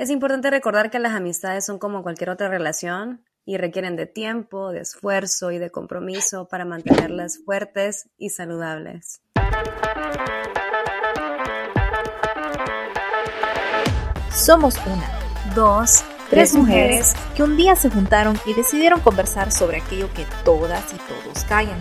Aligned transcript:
Es 0.00 0.08
importante 0.08 0.48
recordar 0.48 0.90
que 0.90 0.98
las 0.98 1.12
amistades 1.12 1.66
son 1.66 1.78
como 1.78 2.02
cualquier 2.02 2.30
otra 2.30 2.48
relación 2.48 3.22
y 3.44 3.58
requieren 3.58 3.96
de 3.96 4.06
tiempo, 4.06 4.72
de 4.72 4.80
esfuerzo 4.80 5.50
y 5.50 5.58
de 5.58 5.68
compromiso 5.68 6.48
para 6.48 6.64
mantenerlas 6.64 7.40
fuertes 7.44 8.08
y 8.16 8.30
saludables. 8.30 9.20
Somos 14.32 14.76
una, 14.86 15.54
dos, 15.54 16.02
tres 16.30 16.54
mujeres 16.54 17.12
que 17.36 17.42
un 17.42 17.58
día 17.58 17.76
se 17.76 17.90
juntaron 17.90 18.38
y 18.46 18.54
decidieron 18.54 19.00
conversar 19.00 19.52
sobre 19.52 19.82
aquello 19.82 20.08
que 20.14 20.24
todas 20.46 20.94
y 20.94 20.96
todos 20.96 21.44
callan. 21.44 21.78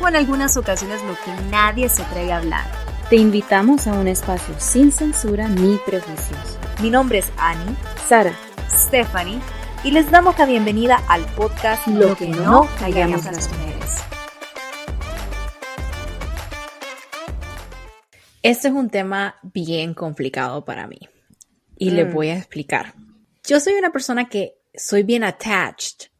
O 0.00 0.08
en 0.08 0.16
algunas 0.16 0.56
ocasiones 0.56 1.00
lo 1.04 1.14
que 1.14 1.40
nadie 1.48 1.88
se 1.88 2.02
atreve 2.02 2.32
a 2.32 2.38
hablar. 2.38 2.64
Te 3.08 3.14
invitamos 3.14 3.86
a 3.86 3.92
un 3.92 4.08
espacio 4.08 4.52
sin 4.58 4.90
censura 4.90 5.46
ni 5.46 5.78
prejuicios. 5.86 6.58
Mi 6.80 6.90
nombre 6.90 7.18
es 7.18 7.32
Annie, 7.36 7.76
Sara, 8.08 8.36
Stephanie 8.70 9.40
y 9.84 9.90
les 9.90 10.10
damos 10.10 10.38
la 10.38 10.46
bienvenida 10.46 11.02
al 11.08 11.24
podcast 11.34 11.86
Lo, 11.86 12.16
que, 12.16 12.28
no 12.28 12.68
callamos 12.78 13.24
las 13.24 13.48
mujeres. 13.50 14.02
Este 18.42 18.68
es 18.68 18.74
un 18.74 18.90
tema 18.90 19.36
bien 19.42 19.94
complicado 19.94 20.64
para 20.64 20.86
mí 20.86 21.00
y 21.76 21.90
le 21.90 22.04
les 22.04 22.12
mm. 22.12 22.14
voy 22.14 22.28
a 22.28 22.36
explicar. 22.36 22.94
Yo 23.44 23.60
soy 23.60 23.74
una 23.74 23.90
persona 23.90 24.28
que 24.28 24.54
soy 24.74 25.02
bien 25.02 25.24
attached. 25.24 26.11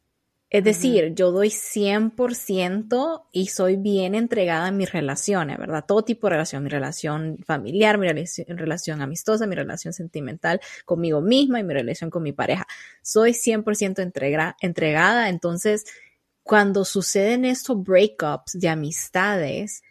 Es 0.54 0.64
decir, 0.64 1.14
yo 1.14 1.32
doy 1.32 1.48
100% 1.48 3.24
y 3.32 3.46
soy 3.46 3.76
bien 3.76 4.14
entregada 4.14 4.66
a 4.66 4.70
mis 4.70 4.92
relaciones, 4.92 5.56
¿verdad? 5.56 5.86
Todo 5.88 6.02
tipo 6.02 6.26
de 6.26 6.32
relación, 6.32 6.62
mi 6.62 6.68
relación 6.68 7.38
familiar, 7.46 7.96
mi 7.96 8.06
relación, 8.06 9.00
amistosa, 9.00 9.46
mi 9.46 9.54
relación 9.54 9.94
sentimental 9.94 10.60
conmigo 10.84 11.22
misma 11.22 11.58
y 11.58 11.64
mi 11.64 11.72
relación 11.72 12.10
con 12.10 12.22
mi 12.22 12.32
pareja. 12.32 12.66
Soy 13.00 13.32
100% 13.32 14.54
entregada, 14.60 15.30
entonces 15.30 15.86
cuando 16.42 16.84
suceden 16.84 17.46
estos 17.46 17.82
breakups 17.82 18.52
de 18.52 18.68
amistades, 18.68 19.82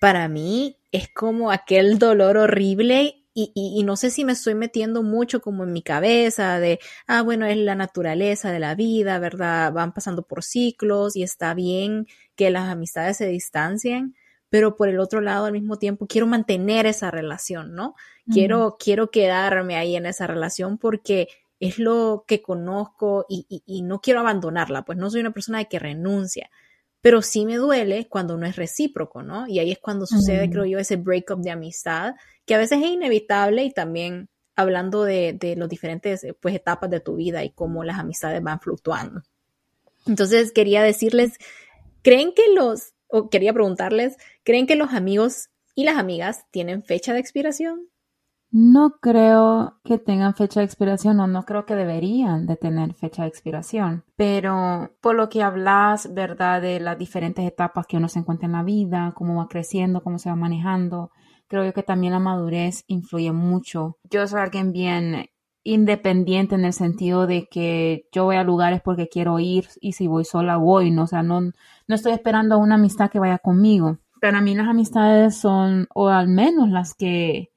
para 0.00 0.28
mí 0.28 0.78
es 0.92 1.08
como 1.08 1.50
aquel 1.50 1.98
dolor 1.98 2.36
horrible 2.36 3.23
y, 3.34 3.82
no 3.84 3.96
sé 3.96 4.10
si 4.10 4.24
me 4.24 4.32
estoy 4.32 4.54
metiendo 4.54 5.02
mucho 5.02 5.40
como 5.40 5.64
en 5.64 5.72
mi 5.72 5.82
cabeza 5.82 6.60
de, 6.60 6.78
ah, 7.08 7.22
bueno, 7.22 7.46
es 7.46 7.56
la 7.56 7.74
naturaleza 7.74 8.52
de 8.52 8.60
la 8.60 8.76
vida, 8.76 9.18
¿verdad? 9.18 9.72
Van 9.72 9.92
pasando 9.92 10.22
por 10.22 10.44
ciclos 10.44 11.16
y 11.16 11.24
está 11.24 11.52
bien 11.52 12.06
que 12.36 12.50
las 12.50 12.68
amistades 12.68 13.16
se 13.16 13.26
distancien, 13.26 14.14
pero 14.50 14.76
por 14.76 14.88
el 14.88 15.00
otro 15.00 15.20
lado, 15.20 15.46
al 15.46 15.52
mismo 15.52 15.78
tiempo, 15.78 16.06
quiero 16.06 16.28
mantener 16.28 16.86
esa 16.86 17.10
relación, 17.10 17.74
¿no? 17.74 17.96
Quiero, 18.32 18.76
quiero 18.78 19.10
quedarme 19.10 19.76
ahí 19.76 19.96
en 19.96 20.06
esa 20.06 20.26
relación 20.26 20.78
porque 20.78 21.28
es 21.58 21.78
lo 21.78 22.24
que 22.28 22.40
conozco 22.40 23.26
y, 23.28 23.46
y, 23.66 23.82
no 23.82 24.00
quiero 24.00 24.20
abandonarla, 24.20 24.84
pues 24.84 24.96
no 24.96 25.10
soy 25.10 25.20
una 25.20 25.32
persona 25.32 25.58
de 25.58 25.66
que 25.66 25.78
renuncia 25.78 26.50
pero 27.04 27.20
sí 27.20 27.44
me 27.44 27.56
duele 27.56 28.08
cuando 28.08 28.38
no 28.38 28.46
es 28.46 28.56
recíproco, 28.56 29.22
¿no? 29.22 29.46
Y 29.46 29.58
ahí 29.58 29.70
es 29.70 29.78
cuando 29.78 30.06
sucede, 30.06 30.48
creo 30.48 30.64
yo, 30.64 30.78
ese 30.78 30.96
breakup 30.96 31.38
de 31.42 31.50
amistad, 31.50 32.14
que 32.46 32.54
a 32.54 32.58
veces 32.58 32.82
es 32.82 32.88
inevitable 32.88 33.64
y 33.64 33.72
también 33.72 34.28
hablando 34.56 35.04
de, 35.04 35.32
de 35.32 35.56
los 35.56 35.68
diferentes 35.68 36.26
pues, 36.40 36.54
etapas 36.54 36.90
de 36.90 37.00
tu 37.00 37.16
vida 37.16 37.44
y 37.44 37.50
cómo 37.50 37.84
las 37.84 37.98
amistades 37.98 38.42
van 38.42 38.60
fluctuando. 38.60 39.22
Entonces 40.06 40.52
quería 40.52 40.82
decirles, 40.82 41.38
¿creen 42.02 42.32
que 42.34 42.42
los, 42.54 42.94
o 43.08 43.30
quería 43.30 43.52
preguntarles, 43.52 44.16
¿creen 44.44 44.66
que 44.66 44.76
los 44.76 44.92
amigos 44.92 45.48
y 45.74 45.84
las 45.84 45.96
amigas 45.96 46.44
tienen 46.50 46.82
fecha 46.82 47.12
de 47.12 47.20
expiración? 47.20 47.88
No 48.56 48.98
creo 49.00 49.80
que 49.82 49.98
tengan 49.98 50.34
fecha 50.36 50.60
de 50.60 50.66
expiración 50.66 51.18
o 51.18 51.26
no 51.26 51.44
creo 51.44 51.66
que 51.66 51.74
deberían 51.74 52.46
de 52.46 52.54
tener 52.54 52.94
fecha 52.94 53.22
de 53.22 53.28
expiración. 53.28 54.04
Pero 54.14 54.92
por 55.00 55.16
lo 55.16 55.28
que 55.28 55.42
hablas, 55.42 56.14
¿verdad? 56.14 56.62
De 56.62 56.78
las 56.78 56.96
diferentes 56.96 57.44
etapas 57.44 57.84
que 57.88 57.96
uno 57.96 58.08
se 58.08 58.20
encuentra 58.20 58.46
en 58.46 58.52
la 58.52 58.62
vida, 58.62 59.12
cómo 59.16 59.38
va 59.38 59.48
creciendo, 59.48 60.04
cómo 60.04 60.20
se 60.20 60.28
va 60.28 60.36
manejando, 60.36 61.10
creo 61.54 61.66
yo 61.66 61.72
que 61.72 61.84
también 61.84 62.12
la 62.12 62.18
madurez 62.18 62.82
influye 62.88 63.30
mucho. 63.30 63.96
Yo 64.10 64.26
soy 64.26 64.40
alguien 64.40 64.72
bien 64.72 65.26
independiente 65.62 66.56
en 66.56 66.64
el 66.64 66.72
sentido 66.72 67.28
de 67.28 67.46
que 67.48 68.08
yo 68.10 68.24
voy 68.24 68.34
a 68.34 68.42
lugares 68.42 68.82
porque 68.82 69.08
quiero 69.08 69.38
ir 69.38 69.68
y 69.80 69.92
si 69.92 70.08
voy 70.08 70.24
sola 70.24 70.56
voy, 70.56 70.90
¿no? 70.90 71.04
O 71.04 71.06
sea, 71.06 71.22
no, 71.22 71.40
no 71.40 71.94
estoy 71.94 72.10
esperando 72.10 72.56
a 72.56 72.58
una 72.58 72.74
amistad 72.74 73.08
que 73.08 73.20
vaya 73.20 73.38
conmigo. 73.38 73.98
Para 74.20 74.40
mí 74.40 74.56
las 74.56 74.66
amistades 74.66 75.36
son, 75.36 75.86
o 75.94 76.08
al 76.08 76.26
menos 76.26 76.70
las 76.70 76.94
que 76.94 77.52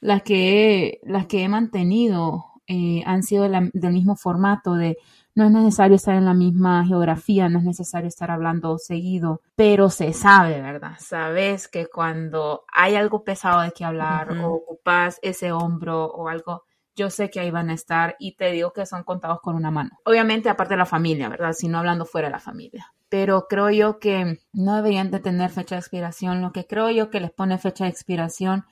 las 0.00 0.22
que 0.22 0.90
he, 0.90 1.00
las 1.02 1.26
que 1.26 1.42
he 1.42 1.48
mantenido 1.48 2.44
eh, 2.66 3.02
han 3.06 3.22
sido 3.22 3.48
del 3.48 3.92
mismo 3.92 4.16
formato 4.16 4.74
de 4.74 4.98
no 5.34 5.46
es 5.46 5.50
necesario 5.50 5.96
estar 5.96 6.14
en 6.14 6.24
la 6.24 6.34
misma 6.34 6.84
geografía, 6.84 7.48
no 7.48 7.58
es 7.58 7.64
necesario 7.64 8.08
estar 8.08 8.30
hablando 8.30 8.78
seguido, 8.78 9.40
pero 9.56 9.90
se 9.90 10.12
sabe, 10.12 10.60
¿verdad? 10.60 10.92
Sabes 10.98 11.68
que 11.68 11.86
cuando 11.86 12.64
hay 12.72 12.96
algo 12.96 13.24
pesado 13.24 13.60
de 13.60 13.72
que 13.72 13.84
hablar 13.84 14.32
o 14.32 14.54
ocupas 14.54 15.18
ese 15.22 15.52
hombro 15.52 16.06
o 16.06 16.28
algo, 16.28 16.64
yo 16.96 17.10
sé 17.10 17.30
que 17.30 17.40
ahí 17.40 17.50
van 17.50 17.70
a 17.70 17.74
estar 17.74 18.16
y 18.18 18.36
te 18.36 18.50
digo 18.50 18.72
que 18.72 18.84
son 18.86 19.04
contados 19.04 19.40
con 19.40 19.54
una 19.54 19.70
mano. 19.70 19.90
Obviamente 20.04 20.48
aparte 20.48 20.74
de 20.74 20.78
la 20.78 20.86
familia, 20.86 21.28
¿verdad? 21.28 21.52
Sino 21.52 21.78
hablando 21.78 22.04
fuera 22.04 22.28
de 22.28 22.32
la 22.32 22.40
familia. 22.40 22.92
Pero 23.08 23.46
creo 23.48 23.70
yo 23.70 23.98
que 23.98 24.40
no 24.52 24.76
deberían 24.76 25.10
de 25.10 25.20
tener 25.20 25.50
fecha 25.50 25.74
de 25.74 25.80
expiración. 25.80 26.42
Lo 26.42 26.52
que 26.52 26.66
creo 26.66 26.90
yo 26.90 27.10
que 27.10 27.20
les 27.20 27.30
pone 27.30 27.58
fecha 27.58 27.84
de 27.84 27.90
expiración 27.90 28.66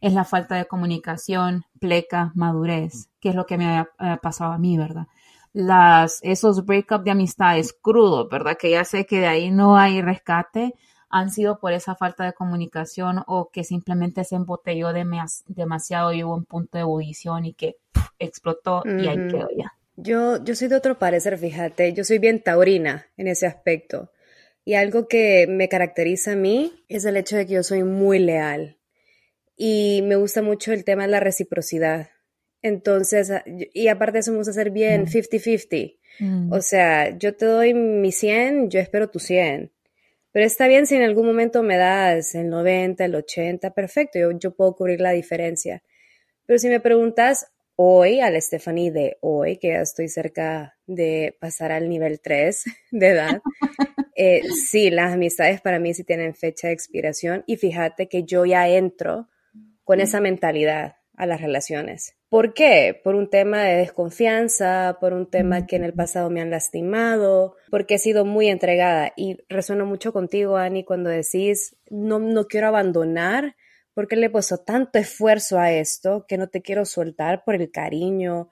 es 0.00 0.12
la 0.12 0.24
falta 0.24 0.56
de 0.56 0.66
comunicación, 0.66 1.64
pleca, 1.80 2.32
madurez, 2.34 3.08
que 3.20 3.30
es 3.30 3.34
lo 3.34 3.46
que 3.46 3.56
me 3.56 3.78
ha, 3.78 4.16
pasado 4.20 4.52
a 4.52 4.58
mí, 4.58 4.76
¿verdad? 4.76 5.06
Las, 5.54 6.18
esos 6.22 6.66
breakups 6.66 7.04
de 7.04 7.12
amistades 7.12 7.72
crudos, 7.72 8.28
¿verdad? 8.28 8.58
Que 8.58 8.70
ya 8.70 8.84
sé 8.84 9.06
que 9.06 9.20
de 9.20 9.26
ahí 9.26 9.50
no 9.50 9.78
hay 9.78 10.02
rescate, 10.02 10.74
han 11.08 11.30
sido 11.30 11.58
por 11.58 11.72
esa 11.72 11.94
falta 11.94 12.24
de 12.24 12.32
comunicación 12.32 13.22
o 13.26 13.48
que 13.50 13.64
simplemente 13.64 14.24
se 14.24 14.34
embotelló 14.34 14.92
demasiado 14.92 16.12
y 16.12 16.24
hubo 16.24 16.34
un 16.34 16.44
punto 16.44 16.76
de 16.76 16.82
ebullición 16.82 17.46
y 17.46 17.54
que 17.54 17.76
explotó 18.18 18.82
y 18.84 19.06
ahí 19.06 19.28
quedó 19.28 19.48
ya. 19.56 19.72
Yo, 19.96 20.42
yo 20.42 20.56
soy 20.56 20.66
de 20.68 20.76
otro 20.76 20.98
parecer, 20.98 21.38
fíjate, 21.38 21.92
yo 21.92 22.02
soy 22.02 22.18
bien 22.18 22.42
taurina 22.42 23.06
en 23.16 23.28
ese 23.28 23.46
aspecto. 23.46 24.10
Y 24.64 24.74
algo 24.74 25.06
que 25.06 25.46
me 25.48 25.68
caracteriza 25.68 26.32
a 26.32 26.36
mí 26.36 26.84
es 26.88 27.04
el 27.04 27.16
hecho 27.16 27.36
de 27.36 27.46
que 27.46 27.54
yo 27.54 27.62
soy 27.62 27.84
muy 27.84 28.18
leal 28.18 28.78
y 29.56 30.02
me 30.04 30.16
gusta 30.16 30.42
mucho 30.42 30.72
el 30.72 30.84
tema 30.84 31.02
de 31.02 31.10
la 31.10 31.20
reciprocidad. 31.20 32.08
Entonces, 32.64 33.30
ah, 33.30 33.44
y 33.46 33.88
aparte 33.88 34.20
eso 34.20 34.30
me 34.32 34.38
gusta 34.38 34.52
hacer 34.52 34.70
bien 34.70 35.06
50-50. 35.06 35.98
Mm. 36.18 36.50
O 36.50 36.62
sea, 36.62 37.16
yo 37.18 37.36
te 37.36 37.44
doy 37.44 37.74
mi 37.74 38.10
100, 38.10 38.70
yo 38.70 38.80
espero 38.80 39.10
tu 39.10 39.18
100. 39.18 39.70
Pero 40.32 40.46
está 40.46 40.66
bien 40.66 40.86
si 40.86 40.94
en 40.94 41.02
algún 41.02 41.26
momento 41.26 41.62
me 41.62 41.76
das 41.76 42.34
el 42.34 42.48
90, 42.48 43.04
el 43.04 43.14
80, 43.16 43.74
perfecto, 43.74 44.18
yo, 44.18 44.30
yo 44.32 44.56
puedo 44.56 44.74
cubrir 44.74 45.02
la 45.02 45.10
diferencia. 45.12 45.82
Pero 46.46 46.58
si 46.58 46.68
me 46.68 46.80
preguntas 46.80 47.48
hoy, 47.76 48.20
al 48.20 48.40
Stephanie 48.40 48.90
de 48.90 49.18
hoy, 49.20 49.58
que 49.58 49.68
ya 49.68 49.82
estoy 49.82 50.08
cerca 50.08 50.78
de 50.86 51.36
pasar 51.38 51.70
al 51.70 51.86
nivel 51.90 52.18
3 52.18 52.64
de 52.92 53.08
edad, 53.08 53.42
eh, 54.16 54.40
sí, 54.70 54.88
las 54.88 55.12
amistades 55.12 55.60
para 55.60 55.78
mí 55.78 55.92
sí 55.92 56.02
tienen 56.02 56.34
fecha 56.34 56.68
de 56.68 56.72
expiración 56.72 57.44
y 57.46 57.56
fíjate 57.56 58.08
que 58.08 58.24
yo 58.24 58.46
ya 58.46 58.66
entro 58.70 59.28
con 59.84 60.00
esa 60.00 60.18
mentalidad 60.18 60.96
a 61.16 61.26
las 61.26 61.40
relaciones. 61.40 62.16
¿Por 62.28 62.54
qué? 62.54 63.00
Por 63.02 63.14
un 63.14 63.30
tema 63.30 63.62
de 63.62 63.76
desconfianza, 63.76 64.98
por 65.00 65.12
un 65.12 65.30
tema 65.30 65.66
que 65.66 65.76
en 65.76 65.84
el 65.84 65.92
pasado 65.92 66.30
me 66.30 66.40
han 66.40 66.50
lastimado, 66.50 67.56
porque 67.70 67.94
he 67.94 67.98
sido 67.98 68.24
muy 68.24 68.48
entregada 68.48 69.12
y 69.16 69.38
resueno 69.48 69.86
mucho 69.86 70.12
contigo, 70.12 70.56
Ani, 70.56 70.84
cuando 70.84 71.10
decís, 71.10 71.76
no, 71.90 72.18
no 72.18 72.46
quiero 72.46 72.68
abandonar, 72.68 73.54
porque 73.94 74.16
le 74.16 74.26
he 74.26 74.30
puesto 74.30 74.58
tanto 74.58 74.98
esfuerzo 74.98 75.58
a 75.58 75.72
esto 75.72 76.26
que 76.26 76.36
no 76.36 76.48
te 76.48 76.62
quiero 76.62 76.84
soltar 76.84 77.44
por 77.44 77.54
el 77.54 77.70
cariño, 77.70 78.50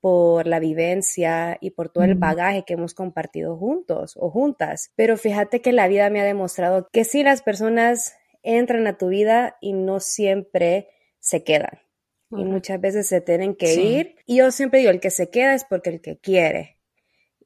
por 0.00 0.46
la 0.46 0.60
vivencia 0.60 1.56
y 1.60 1.70
por 1.70 1.88
todo 1.88 2.04
el 2.04 2.14
bagaje 2.14 2.64
que 2.64 2.74
hemos 2.74 2.94
compartido 2.94 3.56
juntos 3.56 4.16
o 4.20 4.30
juntas. 4.30 4.92
Pero 4.94 5.16
fíjate 5.16 5.60
que 5.60 5.72
la 5.72 5.88
vida 5.88 6.10
me 6.10 6.20
ha 6.20 6.24
demostrado 6.24 6.88
que 6.92 7.04
si 7.04 7.22
las 7.22 7.42
personas 7.42 8.14
entran 8.42 8.86
a 8.86 8.98
tu 8.98 9.08
vida 9.08 9.56
y 9.60 9.72
no 9.72 10.00
siempre 10.00 10.90
se 11.18 11.42
quedan. 11.42 11.83
Y 12.30 12.44
muchas 12.44 12.80
veces 12.80 13.06
se 13.06 13.20
tienen 13.20 13.54
que 13.54 13.74
ir. 13.74 14.16
Y 14.26 14.38
yo 14.38 14.50
siempre 14.50 14.80
digo, 14.80 14.90
el 14.90 15.00
que 15.00 15.10
se 15.10 15.30
queda 15.30 15.54
es 15.54 15.64
porque 15.64 15.90
el 15.90 16.00
que 16.00 16.18
quiere. 16.18 16.78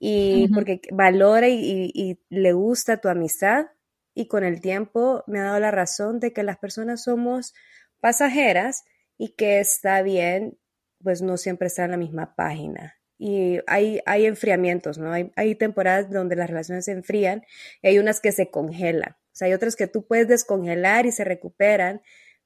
Y 0.01 0.49
porque 0.55 0.81
valora 0.93 1.49
y, 1.49 2.21
le 2.29 2.53
gusta 2.53 3.01
tu 3.01 3.09
amistad. 3.09 3.67
Y 4.15 4.27
con 4.27 4.45
el 4.45 4.61
tiempo 4.61 5.25
me 5.27 5.41
ha 5.41 5.45
dado 5.45 5.61
la 5.61 5.71
razón 5.71 6.21
de 6.21 6.33
que 6.33 6.43
las 6.43 6.59
personas 6.59 7.05
somos 7.05 7.55
pasajeras 8.01 8.85
y 9.17 9.35
que 9.35 9.61
está 9.61 10.03
bien, 10.03 10.59
pues 11.03 11.23
no 11.23 11.37
siempre 11.37 11.69
estar 11.69 11.85
en 11.85 11.93
la 11.93 11.97
misma 11.97 12.35
página. 12.35 12.97
Y 13.19 13.59
hay, 13.67 14.01
hay 14.07 14.27
enfriamientos, 14.27 14.99
¿no? 14.99 15.13
Hay, 15.13 15.33
hay 15.37 15.55
temporadas 15.55 16.11
donde 16.11 16.37
las 16.37 16.49
relaciones 16.49 16.85
se 16.87 16.93
enfrían 16.93 17.45
y 17.83 17.89
hay 17.89 17.99
unas 17.99 18.21
que 18.21 18.33
se 18.33 18.51
congelan 18.51 19.17
sea, 19.39 19.47
hay 19.47 19.55
otras 19.55 19.77
que 19.77 19.87
tú 19.87 20.07
puedes 20.07 20.29
descongelar 20.29 21.07
y 21.07 21.13
se 21.13 21.25
recuperan, 21.25 22.03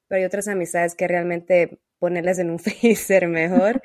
pero 0.07 0.19
hay 0.19 0.25
otras 0.25 0.47
amistades 0.47 0.95
que 0.95 1.07
realmente 1.07 1.79
ponerlas 2.03 2.37
en 2.39 2.49
un 2.49 2.59
freezer 2.65 3.29
mejor 3.29 3.81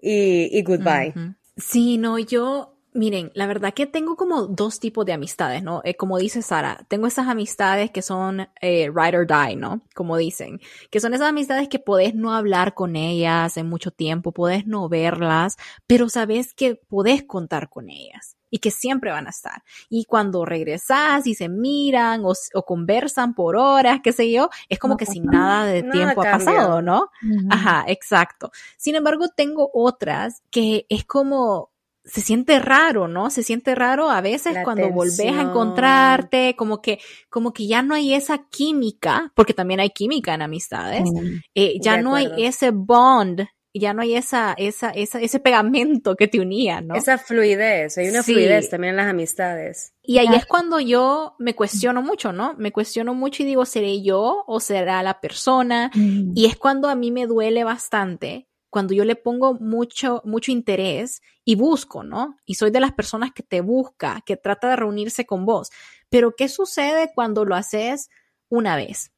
y, 0.00 0.62
goodbye. 0.62 1.12
Sí, 1.56 1.98
no, 1.98 2.16
yo 2.16 2.75
Miren, 2.96 3.30
la 3.34 3.46
verdad 3.46 3.74
que 3.74 3.86
tengo 3.86 4.16
como 4.16 4.46
dos 4.46 4.80
tipos 4.80 5.04
de 5.04 5.12
amistades, 5.12 5.62
¿no? 5.62 5.82
Eh, 5.84 5.96
como 5.96 6.18
dice 6.18 6.40
Sara, 6.40 6.84
tengo 6.88 7.06
esas 7.06 7.28
amistades 7.28 7.90
que 7.90 8.00
son 8.00 8.48
eh, 8.62 8.90
ride 8.92 9.18
or 9.18 9.26
die, 9.26 9.56
¿no? 9.56 9.82
Como 9.94 10.16
dicen, 10.16 10.60
que 10.90 10.98
son 10.98 11.12
esas 11.12 11.28
amistades 11.28 11.68
que 11.68 11.78
podés 11.78 12.14
no 12.14 12.32
hablar 12.32 12.72
con 12.72 12.96
ellas 12.96 13.58
en 13.58 13.68
mucho 13.68 13.90
tiempo, 13.90 14.32
podés 14.32 14.66
no 14.66 14.88
verlas, 14.88 15.58
pero 15.86 16.08
sabes 16.08 16.54
que 16.54 16.76
podés 16.76 17.22
contar 17.22 17.68
con 17.68 17.90
ellas 17.90 18.36
y 18.48 18.58
que 18.58 18.70
siempre 18.70 19.10
van 19.10 19.26
a 19.26 19.30
estar. 19.30 19.62
Y 19.90 20.06
cuando 20.06 20.46
regresas 20.46 21.26
y 21.26 21.34
se 21.34 21.50
miran 21.50 22.22
o, 22.24 22.62
conversan 22.62 23.34
por 23.34 23.56
horas, 23.56 24.00
qué 24.02 24.12
sé 24.12 24.30
yo, 24.30 24.48
es 24.70 24.78
como 24.78 24.96
que 24.96 25.04
sin 25.04 25.26
nada 25.26 25.66
de 25.66 25.82
tiempo 25.82 26.22
ha 26.22 26.30
pasado, 26.30 26.80
¿no? 26.80 27.10
Ajá, 27.50 27.84
exacto. 27.88 28.50
Sin 28.78 28.94
embargo, 28.94 29.26
tengo 29.28 29.70
otras 29.74 30.42
que 30.50 30.86
es 30.88 31.04
como 31.04 31.70
se 32.06 32.20
siente 32.20 32.58
raro, 32.60 33.08
¿no? 33.08 33.30
Se 33.30 33.42
siente 33.42 33.74
raro 33.74 34.08
a 34.10 34.20
veces 34.20 34.56
cuando 34.64 34.90
volvés 34.90 35.32
a 35.32 35.42
encontrarte, 35.42 36.54
como 36.56 36.80
que, 36.80 37.00
como 37.28 37.52
que 37.52 37.66
ya 37.66 37.82
no 37.82 37.94
hay 37.94 38.14
esa 38.14 38.46
química, 38.48 39.32
porque 39.34 39.54
también 39.54 39.80
hay 39.80 39.90
química 39.90 40.32
en 40.34 40.42
amistades, 40.42 41.08
eh, 41.54 41.78
ya 41.80 42.00
no 42.00 42.14
hay 42.14 42.30
ese 42.38 42.70
bond, 42.70 43.46
ya 43.74 43.92
no 43.92 44.02
hay 44.02 44.14
esa, 44.14 44.54
esa, 44.56 44.90
esa, 44.90 45.20
ese 45.20 45.40
pegamento 45.40 46.16
que 46.16 46.28
te 46.28 46.40
unía, 46.40 46.80
¿no? 46.80 46.94
Esa 46.94 47.18
fluidez, 47.18 47.98
hay 47.98 48.08
una 48.08 48.22
fluidez 48.22 48.70
también 48.70 48.92
en 48.92 48.96
las 48.96 49.08
amistades. 49.08 49.92
Y 50.02 50.18
ahí 50.18 50.28
es 50.34 50.46
cuando 50.46 50.80
yo 50.80 51.34
me 51.38 51.54
cuestiono 51.54 52.02
mucho, 52.02 52.32
¿no? 52.32 52.54
Me 52.56 52.72
cuestiono 52.72 53.14
mucho 53.14 53.42
y 53.42 53.46
digo, 53.46 53.64
¿seré 53.66 54.02
yo 54.02 54.44
o 54.46 54.60
será 54.60 55.02
la 55.02 55.20
persona? 55.20 55.90
Y 55.94 56.46
es 56.46 56.56
cuando 56.56 56.88
a 56.88 56.94
mí 56.94 57.10
me 57.10 57.26
duele 57.26 57.64
bastante 57.64 58.48
cuando 58.76 58.92
yo 58.92 59.06
le 59.06 59.16
pongo 59.16 59.54
mucho, 59.54 60.20
mucho 60.26 60.52
interés 60.52 61.22
y 61.46 61.54
busco, 61.54 62.04
¿no? 62.04 62.36
Y 62.44 62.56
soy 62.56 62.70
de 62.70 62.80
las 62.80 62.92
personas 62.92 63.32
que 63.32 63.42
te 63.42 63.62
busca, 63.62 64.22
que 64.26 64.36
trata 64.36 64.68
de 64.68 64.76
reunirse 64.76 65.24
con 65.24 65.46
vos. 65.46 65.70
Pero 66.10 66.36
¿qué 66.36 66.46
sucede 66.50 67.10
cuando 67.14 67.46
lo 67.46 67.54
haces 67.54 68.10
una 68.50 68.76
vez, 68.76 69.12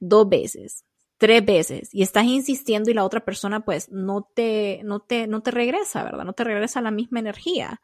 dos 0.00 0.26
veces, 0.26 0.86
tres 1.18 1.44
veces 1.44 1.90
y 1.92 2.02
estás 2.02 2.24
insistiendo 2.24 2.90
y 2.90 2.94
la 2.94 3.04
otra 3.04 3.22
persona 3.26 3.62
pues 3.62 3.90
no 3.90 4.26
te, 4.34 4.80
no 4.84 5.00
te, 5.00 5.26
no 5.26 5.42
te 5.42 5.50
regresa, 5.50 6.02
¿verdad? 6.02 6.24
No 6.24 6.32
te 6.32 6.44
regresa 6.44 6.80
la 6.80 6.90
misma 6.90 7.18
energía. 7.18 7.82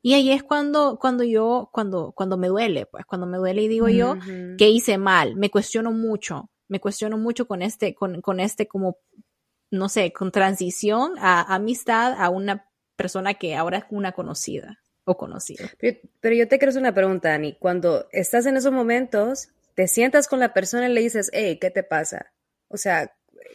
Y 0.00 0.14
ahí 0.14 0.30
es 0.30 0.42
cuando, 0.42 0.98
cuando 0.98 1.22
yo, 1.22 1.68
cuando, 1.70 2.12
cuando 2.12 2.38
me 2.38 2.48
duele, 2.48 2.86
pues 2.86 3.04
cuando 3.04 3.26
me 3.26 3.36
duele 3.36 3.60
y 3.60 3.68
digo 3.68 3.90
yo 3.90 4.16
que 4.56 4.70
hice 4.70 4.96
mal, 4.96 5.36
me 5.36 5.50
cuestiono 5.50 5.92
mucho, 5.92 6.48
me 6.66 6.80
cuestiono 6.80 7.18
mucho 7.18 7.46
con 7.46 7.60
este, 7.60 7.94
con, 7.94 8.22
con 8.22 8.40
este 8.40 8.66
como 8.66 8.96
no 9.72 9.88
sé, 9.88 10.12
con 10.12 10.30
transición 10.30 11.14
a 11.18 11.54
amistad 11.54 12.14
a 12.18 12.28
una 12.28 12.70
persona 12.94 13.34
que 13.34 13.56
ahora 13.56 13.78
es 13.78 13.84
una 13.90 14.12
conocida 14.12 14.78
o 15.04 15.16
conocido. 15.16 15.66
Pero, 16.20 16.34
yo 16.34 16.46
te 16.46 16.58
quiero 16.58 16.68
hacer 16.68 16.82
una 16.82 16.94
pregunta, 16.94 17.34
Ani. 17.34 17.54
Cuando 17.54 18.06
estás 18.12 18.46
en 18.46 18.56
esos 18.56 18.70
momentos, 18.70 19.48
te 19.74 19.88
sientas 19.88 20.28
con 20.28 20.38
la 20.38 20.52
persona 20.52 20.88
y 20.88 20.92
le 20.92 21.00
dices, 21.00 21.30
hey, 21.32 21.58
¿qué 21.58 21.70
te 21.70 21.82
pasa? 21.82 22.32
O 22.68 22.76
sea, 22.76 23.12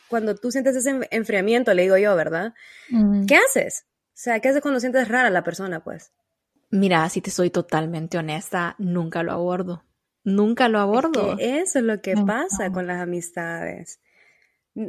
cuando 0.09 0.35
tú 0.35 0.51
sientes 0.51 0.75
ese 0.75 1.07
enfriamiento, 1.11 1.73
le 1.75 1.83
digo 1.83 1.97
yo, 1.97 2.15
¿verdad? 2.15 2.55
¿Qué 3.27 3.35
haces? 3.35 3.85
O 4.07 4.19
sea, 4.19 4.39
¿qué 4.39 4.49
haces 4.49 4.61
cuando 4.61 4.79
sientes 4.79 5.07
rara 5.07 5.27
a 5.27 5.31
la 5.31 5.43
persona, 5.43 5.83
pues? 5.83 6.11
Mira, 6.71 7.07
si 7.09 7.21
te 7.21 7.29
soy 7.29 7.51
totalmente 7.51 8.17
honesta, 8.17 8.75
nunca 8.79 9.21
lo 9.21 9.31
abordo. 9.33 9.83
Nunca 10.23 10.67
lo 10.67 10.79
abordo. 10.79 11.37
eso 11.39 11.79
es 11.79 11.85
lo 11.85 12.01
que 12.01 12.15
pasa 12.15 12.71
con 12.71 12.87
las 12.87 13.01
amistades. 13.01 13.99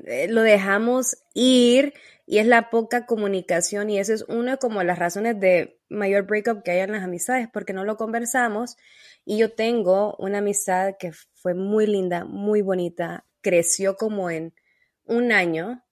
Eh, 0.06 0.29
lo 0.29 0.43
dejamos 0.43 1.17
ir 1.32 1.94
y 2.26 2.38
es 2.38 2.46
la 2.46 2.69
poca 2.69 3.06
comunicación 3.06 3.88
y 3.88 3.99
eso 3.99 4.12
es 4.12 4.23
una 4.29 4.58
como 4.58 4.82
las 4.82 4.99
razones 4.99 5.40
de 5.40 5.81
mayor 5.88 6.26
breakup 6.26 6.62
que 6.62 6.73
hay 6.73 6.81
en 6.81 6.93
las 6.93 7.02
amistades 7.02 7.49
porque 7.50 7.73
no 7.73 7.85
lo 7.85 7.96
conversamos 7.96 8.76
y 9.25 9.38
yo 9.38 9.55
tengo 9.55 10.14
una 10.19 10.38
amistad 10.38 10.96
que 10.99 11.12
fue 11.32 11.55
muy 11.55 11.87
linda, 11.87 12.26
muy 12.26 12.61
bonita, 12.61 13.25
creció 13.40 13.96
como 13.96 14.29
en 14.29 14.52
un 15.06 15.32
año 15.32 15.82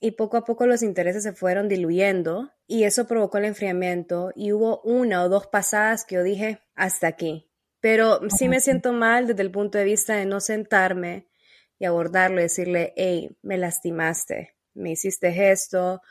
y 0.00 0.10
poco 0.12 0.36
a 0.36 0.44
poco 0.44 0.66
los 0.66 0.82
intereses 0.82 1.22
se 1.22 1.32
fueron 1.32 1.66
diluyendo 1.66 2.52
y 2.66 2.84
eso 2.84 3.06
provocó 3.06 3.38
el 3.38 3.46
enfriamiento 3.46 4.32
y 4.34 4.52
hubo 4.52 4.82
una 4.82 5.24
o 5.24 5.30
dos 5.30 5.46
pasadas 5.46 6.04
que 6.04 6.16
yo 6.16 6.22
dije 6.22 6.60
hasta 6.74 7.06
aquí. 7.06 7.50
Pero 7.80 8.20
sí 8.28 8.50
me 8.50 8.60
siento 8.60 8.92
mal 8.92 9.26
desde 9.26 9.42
el 9.42 9.50
punto 9.50 9.78
de 9.78 9.84
vista 9.84 10.14
de 10.16 10.26
no 10.26 10.40
sentarme 10.40 11.29
y 11.80 11.86
abordarlo 11.86 12.38
y 12.38 12.44
decirle, 12.44 12.92
hey, 12.94 13.36
me 13.42 13.56
lastimaste, 13.56 14.54
me 14.74 14.90
hiciste 14.90 15.50
esto, 15.50 16.02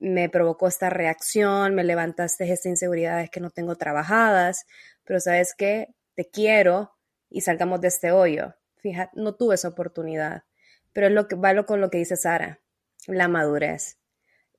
me 0.00 0.28
provocó 0.28 0.66
esta 0.66 0.90
reacción, 0.90 1.76
me 1.76 1.84
levantaste 1.84 2.44
estas 2.44 2.66
inseguridades 2.66 3.30
que 3.30 3.40
no 3.40 3.50
tengo 3.50 3.76
trabajadas, 3.76 4.66
pero 5.04 5.20
sabes 5.20 5.54
qué, 5.56 5.94
te 6.14 6.28
quiero 6.28 6.92
y 7.30 7.42
salgamos 7.42 7.80
de 7.80 7.88
este 7.88 8.10
hoyo. 8.10 8.56
Fíjate, 8.78 9.12
no 9.14 9.36
tuve 9.36 9.54
esa 9.54 9.68
oportunidad, 9.68 10.42
pero 10.92 11.06
es 11.06 11.12
lo 11.12 11.28
que 11.28 11.36
valo 11.36 11.66
con 11.66 11.80
lo 11.80 11.88
que 11.88 11.98
dice 11.98 12.16
Sara, 12.16 12.60
la 13.06 13.28
madurez. 13.28 13.98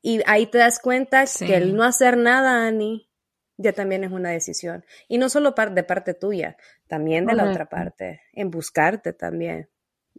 Y 0.01 0.21
ahí 0.27 0.47
te 0.47 0.59
das 0.59 0.79
cuenta 0.79 1.25
que 1.25 1.57
el 1.57 1.75
no 1.75 1.83
hacer 1.83 2.15
nada, 2.15 2.65
Ani, 2.65 3.09
ya 3.57 3.73
también 3.73 4.05
es 4.05 4.11
una 4.13 4.29
decisión. 4.29 4.85
Y 5.09 5.17
no 5.17 5.27
solo 5.27 5.51
de 5.51 5.83
parte 5.83 6.13
tuya, 6.13 6.55
también 6.87 7.25
de 7.25 7.35
la 7.35 7.49
otra 7.49 7.67
parte, 7.67 8.21
en 8.31 8.49
buscarte 8.49 9.11
también. 9.11 9.69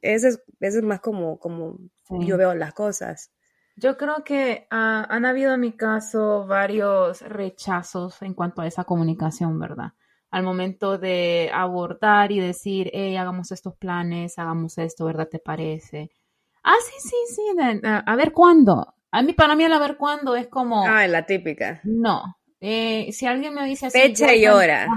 Ese 0.02 0.29
es, 0.29 0.43
es 0.61 0.82
más 0.82 1.00
como, 1.00 1.38
como 1.38 1.79
yo 2.11 2.37
veo 2.37 2.55
las 2.55 2.75
cosas. 2.75 3.31
Yo 3.76 3.96
creo 3.96 4.23
que 4.25 4.67
ah, 4.70 5.06
han 5.08 5.25
habido 5.25 5.55
en 5.55 5.61
mi 5.61 5.73
caso 5.73 6.46
varios 6.46 7.23
rechazos 7.23 8.23
en 8.23 8.35
cuanto 8.35 8.62
a 8.62 8.67
esa 8.67 8.85
comunicación, 8.85 9.58
¿verdad? 9.58 9.93
Al 10.31 10.43
momento 10.43 10.99
de 10.99 11.50
abordar 11.52 12.32
y 12.32 12.41
decir, 12.41 12.91
hey, 12.93 13.17
hagamos 13.17 13.50
estos 13.52 13.76
planes, 13.76 14.38
hagamos 14.38 14.79
esto, 14.79 15.05
¿verdad? 15.05 15.29
¿Te 15.29 15.38
parece? 15.38 16.11
Ah, 16.62 16.76
sí, 16.85 17.08
sí, 17.08 17.35
sí, 17.35 17.43
a 17.85 18.17
ver 18.17 18.32
cuándo. 18.32 18.94
A 19.11 19.23
mí, 19.23 19.32
para 19.32 19.55
mí, 19.55 19.64
el 19.64 19.73
a 19.73 19.79
ver 19.79 19.96
cuándo 19.96 20.35
es 20.35 20.49
como. 20.49 20.85
Ah, 20.87 21.06
la 21.06 21.25
típica. 21.25 21.81
No, 21.85 22.37
eh, 22.66 23.12
si 23.12 23.26
alguien 23.26 23.52
me 23.52 23.66
dice 23.66 23.88
así, 23.88 23.99
fecha 23.99 24.34
y 24.34 24.46
hora. 24.46 24.88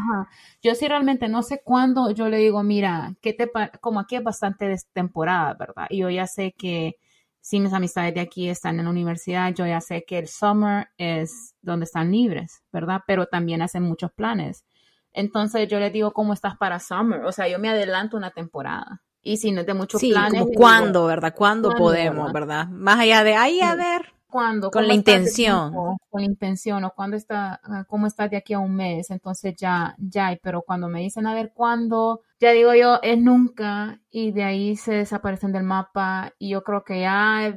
yo 0.63 0.73
sí 0.73 0.87
realmente 0.87 1.27
no 1.27 1.43
sé 1.43 1.61
cuándo, 1.61 2.11
yo 2.11 2.29
le 2.29 2.37
digo, 2.37 2.63
mira, 2.63 3.13
¿qué 3.21 3.33
te 3.33 3.51
como 3.81 3.99
aquí 3.99 4.15
es 4.15 4.23
bastante 4.23 4.73
temporada, 4.93 5.53
¿verdad? 5.53 5.87
Y 5.89 5.97
yo 5.97 6.09
ya 6.09 6.27
sé 6.27 6.55
que 6.57 6.95
si 7.41 7.59
mis 7.59 7.73
amistades 7.73 8.13
de 8.13 8.21
aquí 8.21 8.47
están 8.47 8.79
en 8.79 8.85
la 8.85 8.91
universidad, 8.91 9.53
yo 9.53 9.67
ya 9.67 9.81
sé 9.81 10.05
que 10.05 10.17
el 10.17 10.29
summer 10.29 10.87
es 10.97 11.55
donde 11.61 11.83
están 11.83 12.09
libres, 12.09 12.63
¿verdad? 12.71 13.01
Pero 13.05 13.25
también 13.25 13.61
hacen 13.61 13.83
muchos 13.83 14.13
planes. 14.13 14.63
Entonces 15.11 15.67
yo 15.67 15.77
les 15.81 15.91
digo, 15.91 16.13
¿cómo 16.13 16.31
estás 16.31 16.55
para 16.55 16.79
summer? 16.79 17.25
O 17.25 17.33
sea, 17.33 17.49
yo 17.49 17.59
me 17.59 17.67
adelanto 17.67 18.15
una 18.15 18.31
temporada. 18.31 19.01
Y 19.21 19.35
si 19.35 19.51
no 19.51 19.59
es 19.59 19.67
de 19.67 19.73
muchos 19.73 19.99
sí, 19.99 20.11
planes. 20.11 20.39
Como 20.39 20.53
cuándo, 20.53 21.05
¿verdad? 21.05 21.33
¿Cuándo, 21.35 21.71
podemos, 21.75 22.31
¿verdad? 22.31 22.67
Más 22.69 22.97
allá 22.97 23.25
de 23.25 23.35
ahí, 23.35 23.59
a 23.59 23.75
ver 23.75 24.16
cuándo. 24.27 24.71
Con 24.71 24.87
la 24.87 24.93
intención. 24.93 25.73
con 25.73 26.21
la 26.21 26.25
intención 26.25 26.83
o 26.83 26.91
cuándo 26.91 27.17
está, 27.17 27.59
ah, 27.63 27.85
cómo 27.87 28.07
estás 28.07 28.29
de 28.29 28.37
aquí 28.37 28.53
a 28.53 28.59
un 28.59 28.75
mes. 28.75 29.09
Entonces 29.09 29.55
ya, 29.57 29.95
ya, 29.97 30.37
pero 30.41 30.61
cuando 30.61 30.87
me 30.87 31.01
dicen 31.01 31.27
a 31.27 31.33
ver 31.33 31.51
cuándo, 31.53 32.21
ya 32.39 32.51
digo 32.51 32.73
yo, 32.75 32.99
es 33.01 33.19
nunca 33.19 33.99
y 34.11 34.31
de 34.31 34.43
ahí 34.43 34.75
se 34.75 34.93
desaparecen 34.93 35.51
del 35.51 35.63
mapa 35.63 36.33
y 36.37 36.49
yo 36.49 36.63
creo 36.63 36.83
que 36.83 37.01
ya 37.01 37.53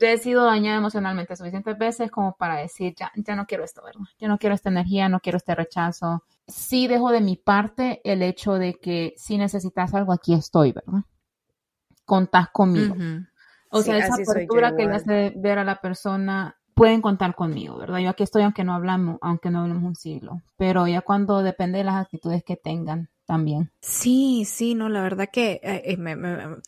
he 0.00 0.18
sido 0.18 0.44
dañada 0.44 0.78
emocionalmente 0.78 1.36
suficientes 1.36 1.78
veces 1.78 2.10
como 2.10 2.36
para 2.36 2.56
decir, 2.56 2.94
ya, 2.96 3.12
ya 3.14 3.36
no 3.36 3.46
quiero 3.46 3.64
esto, 3.64 3.82
¿verdad? 3.84 4.00
Ya 4.18 4.28
no 4.28 4.38
quiero 4.38 4.54
esta 4.54 4.68
energía, 4.68 5.08
no 5.08 5.20
quiero 5.20 5.38
este 5.38 5.54
rechazo. 5.54 6.24
Sí 6.46 6.86
dejo 6.86 7.10
de 7.10 7.20
mi 7.20 7.36
parte 7.36 8.00
el 8.04 8.22
hecho 8.22 8.54
de 8.54 8.74
que 8.74 9.14
si 9.16 9.38
necesitas 9.38 9.94
algo, 9.94 10.12
aquí 10.12 10.34
estoy, 10.34 10.72
¿verdad? 10.72 11.04
Contás 12.04 12.48
conmigo. 12.50 12.94
O 13.70 13.82
sea, 13.82 13.98
esa 13.98 14.14
apertura 14.14 14.76
que 14.76 14.86
le 14.86 14.94
hace 14.94 15.32
ver 15.36 15.58
a 15.58 15.64
la 15.64 15.80
persona, 15.80 16.56
pueden 16.76 17.00
contar 17.00 17.34
conmigo, 17.34 17.78
¿verdad? 17.78 18.00
Yo 18.00 18.10
aquí 18.10 18.22
estoy 18.22 18.42
aunque 18.42 18.62
no 18.62 18.74
hablamos, 18.74 19.16
aunque 19.22 19.48
no 19.50 19.60
hablemos 19.60 19.82
un 19.82 19.96
siglo, 19.96 20.42
pero 20.58 20.86
ya 20.86 21.00
cuando 21.00 21.42
depende 21.42 21.78
de 21.78 21.84
las 21.84 22.04
actitudes 22.04 22.44
que 22.44 22.56
tengan 22.56 23.08
también. 23.24 23.72
Sí, 23.80 24.44
sí, 24.44 24.74
no, 24.74 24.90
la 24.90 25.00
verdad 25.00 25.30
que 25.32 25.58
eh, 25.62 25.82
eh, 25.84 25.96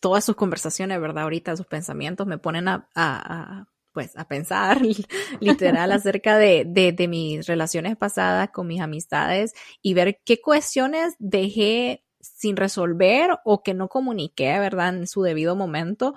todas 0.01 0.25
sus 0.25 0.35
conversaciones, 0.35 0.99
¿verdad? 0.99 1.23
Ahorita 1.23 1.55
sus 1.55 1.67
pensamientos 1.67 2.25
me 2.25 2.39
ponen 2.39 2.67
a, 2.67 3.67
pues 3.93 4.17
a 4.17 4.27
pensar 4.27 4.81
literal 5.39 5.91
acerca 5.91 6.39
de, 6.39 6.65
de, 6.67 6.91
de, 6.91 7.07
mis 7.07 7.45
relaciones 7.45 7.95
pasadas 7.95 8.49
con 8.49 8.65
mis 8.65 8.81
amistades 8.81 9.53
y 9.83 9.93
ver 9.93 10.21
qué 10.25 10.41
cuestiones 10.41 11.13
dejé 11.19 12.03
sin 12.19 12.57
resolver 12.57 13.37
o 13.45 13.61
que 13.61 13.75
no 13.75 13.89
comuniqué, 13.89 14.57
¿verdad? 14.57 14.89
En 14.89 15.05
su 15.05 15.21
debido 15.21 15.55
momento 15.55 16.15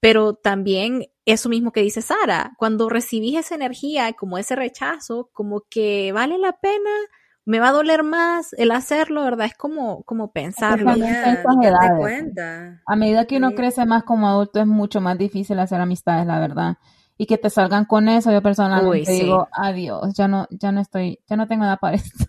pero 0.00 0.34
también 0.34 1.06
eso 1.24 1.48
mismo 1.48 1.72
que 1.72 1.82
dice 1.82 2.02
Sara, 2.02 2.52
cuando 2.56 2.88
recibís 2.88 3.38
esa 3.38 3.54
energía, 3.54 4.12
como 4.12 4.38
ese 4.38 4.56
rechazo, 4.56 5.30
como 5.32 5.62
que 5.68 6.12
vale 6.12 6.38
la 6.38 6.52
pena 6.52 6.90
me 7.48 7.60
va 7.60 7.70
a 7.70 7.72
doler 7.72 8.02
más 8.02 8.52
el 8.58 8.70
hacerlo, 8.70 9.24
¿verdad? 9.24 9.46
Es 9.46 9.54
como, 9.54 10.02
como 10.02 10.32
pensarlo. 10.32 10.90
A 12.86 12.94
medida 12.94 13.24
que 13.24 13.38
uno 13.38 13.52
crece 13.52 13.86
más 13.86 14.02
como 14.02 14.28
adulto 14.28 14.60
es 14.60 14.66
mucho 14.66 15.00
más 15.00 15.16
difícil 15.16 15.58
hacer 15.58 15.80
amistades, 15.80 16.26
la 16.26 16.40
verdad. 16.40 16.76
Y 17.16 17.24
que 17.24 17.38
te 17.38 17.48
salgan 17.48 17.86
con 17.86 18.10
eso, 18.10 18.30
yo 18.30 18.42
personalmente 18.42 19.10
digo, 19.10 19.48
adiós, 19.50 20.12
ya 20.14 20.28
no, 20.28 20.46
ya 20.50 20.72
no 20.72 20.82
estoy, 20.82 21.20
ya 21.26 21.36
no 21.36 21.48
tengo 21.48 21.62
nada 21.62 21.78
para 21.78 21.96
esto. 21.96 22.26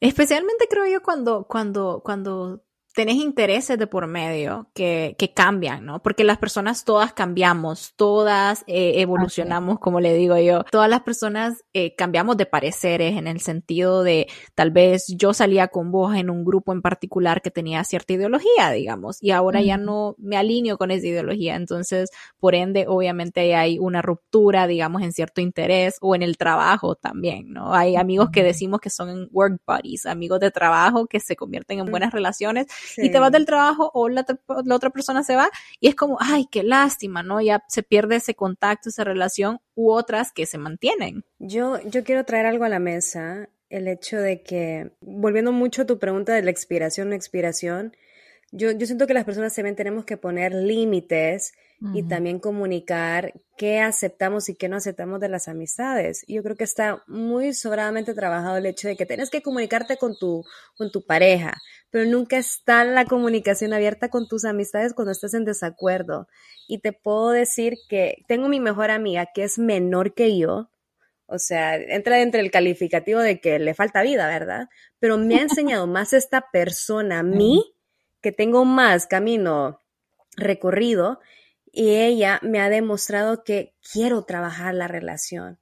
Especialmente 0.00 0.66
creo 0.68 0.86
yo 0.92 1.02
cuando, 1.02 1.46
cuando, 1.48 2.02
cuando 2.04 2.60
tenés 2.94 3.16
intereses 3.16 3.76
de 3.76 3.86
por 3.88 4.06
medio 4.06 4.70
que, 4.72 5.16
que, 5.18 5.34
cambian, 5.34 5.84
¿no? 5.84 6.00
Porque 6.00 6.22
las 6.22 6.38
personas 6.38 6.84
todas 6.84 7.12
cambiamos, 7.12 7.92
todas 7.96 8.62
eh, 8.68 9.00
evolucionamos, 9.00 9.80
como 9.80 9.98
le 9.98 10.14
digo 10.14 10.38
yo, 10.38 10.62
todas 10.70 10.88
las 10.88 11.00
personas 11.02 11.64
eh, 11.72 11.96
cambiamos 11.96 12.36
de 12.36 12.46
pareceres 12.46 13.16
en 13.18 13.26
el 13.26 13.40
sentido 13.40 14.04
de 14.04 14.28
tal 14.54 14.70
vez 14.70 15.06
yo 15.08 15.34
salía 15.34 15.68
con 15.68 15.90
vos 15.90 16.14
en 16.14 16.30
un 16.30 16.44
grupo 16.44 16.72
en 16.72 16.82
particular 16.82 17.42
que 17.42 17.50
tenía 17.50 17.82
cierta 17.82 18.12
ideología, 18.12 18.70
digamos, 18.70 19.18
y 19.20 19.32
ahora 19.32 19.60
ya 19.60 19.76
no 19.76 20.14
me 20.18 20.36
alineo 20.36 20.78
con 20.78 20.92
esa 20.92 21.08
ideología, 21.08 21.56
entonces, 21.56 22.10
por 22.38 22.54
ende, 22.54 22.86
obviamente 22.86 23.56
hay 23.56 23.78
una 23.80 24.02
ruptura, 24.02 24.68
digamos, 24.68 25.02
en 25.02 25.12
cierto 25.12 25.40
interés 25.40 25.96
o 26.00 26.14
en 26.14 26.22
el 26.22 26.36
trabajo 26.36 26.94
también, 26.94 27.52
¿no? 27.52 27.74
Hay 27.74 27.96
amigos 27.96 28.30
que 28.30 28.44
decimos 28.44 28.80
que 28.80 28.90
son 28.90 29.28
work 29.32 29.60
buddies, 29.66 30.06
amigos 30.06 30.38
de 30.38 30.52
trabajo 30.52 31.06
que 31.06 31.18
se 31.18 31.34
convierten 31.34 31.80
en 31.80 31.86
buenas 31.86 32.12
relaciones 32.12 32.66
y 32.96 33.10
te 33.10 33.18
vas 33.18 33.32
del 33.32 33.46
trabajo 33.46 33.90
o 33.94 34.08
la, 34.08 34.24
otra 34.70 34.90
persona 34.90 35.22
se 35.22 35.36
va 35.36 35.50
y 35.80 35.88
es 35.88 35.94
como, 35.94 36.18
ay, 36.20 36.46
qué 36.50 36.62
lástima, 36.62 37.22
¿no? 37.22 37.40
Ya 37.40 37.64
se 37.68 37.82
pierde 37.82 38.16
ese 38.16 38.34
contacto, 38.34 38.88
esa 38.88 39.04
relación 39.04 39.58
u 39.74 39.92
otras 39.92 40.32
que 40.32 40.46
se 40.46 40.58
mantienen. 40.58 41.24
Yo, 41.38 41.80
yo 41.82 42.04
quiero 42.04 42.24
traer 42.24 42.46
algo 42.46 42.64
a 42.64 42.68
la 42.68 42.78
mesa, 42.78 43.48
el 43.70 43.88
hecho 43.88 44.18
de 44.18 44.42
que, 44.42 44.90
volviendo 45.00 45.52
mucho 45.52 45.82
a 45.82 45.86
tu 45.86 45.98
pregunta 45.98 46.34
de 46.34 46.42
la 46.42 46.50
expiración 46.50 47.10
o 47.10 47.14
expiración, 47.14 47.96
yo, 48.52 48.70
yo 48.70 48.86
siento 48.86 49.06
que 49.06 49.14
las 49.14 49.24
personas 49.24 49.54
también 49.54 49.74
tenemos 49.76 50.04
que 50.04 50.16
poner 50.16 50.54
límites 50.54 51.54
y 51.92 52.02
también 52.04 52.38
comunicar 52.38 53.34
qué 53.56 53.80
aceptamos 53.80 54.48
y 54.48 54.54
qué 54.54 54.68
no 54.68 54.76
aceptamos 54.76 55.20
de 55.20 55.28
las 55.28 55.48
amistades. 55.48 56.24
Yo 56.26 56.42
creo 56.42 56.56
que 56.56 56.64
está 56.64 57.02
muy 57.06 57.52
sobradamente 57.52 58.14
trabajado 58.14 58.56
el 58.56 58.66
hecho 58.66 58.88
de 58.88 58.96
que 58.96 59.06
tienes 59.06 59.30
que 59.30 59.42
comunicarte 59.42 59.96
con 59.96 60.16
tu, 60.18 60.44
con 60.76 60.90
tu 60.90 61.04
pareja, 61.04 61.60
pero 61.90 62.06
nunca 62.06 62.38
está 62.38 62.84
la 62.84 63.04
comunicación 63.04 63.72
abierta 63.72 64.08
con 64.08 64.28
tus 64.28 64.44
amistades 64.44 64.94
cuando 64.94 65.12
estás 65.12 65.34
en 65.34 65.44
desacuerdo. 65.44 66.26
Y 66.68 66.78
te 66.78 66.92
puedo 66.92 67.30
decir 67.30 67.74
que 67.88 68.24
tengo 68.28 68.48
mi 68.48 68.60
mejor 68.60 68.90
amiga 68.90 69.28
que 69.34 69.44
es 69.44 69.58
menor 69.58 70.14
que 70.14 70.38
yo, 70.38 70.70
o 71.26 71.38
sea, 71.38 71.76
entra 71.76 72.16
dentro 72.16 72.40
del 72.40 72.50
calificativo 72.50 73.20
de 73.20 73.40
que 73.40 73.58
le 73.58 73.74
falta 73.74 74.02
vida, 74.02 74.26
¿verdad? 74.26 74.68
Pero 74.98 75.18
me 75.18 75.36
ha 75.36 75.42
enseñado 75.42 75.86
más 75.86 76.12
esta 76.12 76.50
persona 76.52 77.20
a 77.20 77.22
mí, 77.22 77.74
que 78.20 78.32
tengo 78.32 78.64
más 78.64 79.06
camino 79.06 79.82
recorrido, 80.36 81.20
y 81.74 81.96
ella 81.96 82.38
me 82.42 82.60
ha 82.60 82.68
demostrado 82.68 83.42
que 83.42 83.74
quiero 83.92 84.22
trabajar 84.22 84.74
la 84.74 84.86
relación. 84.86 85.58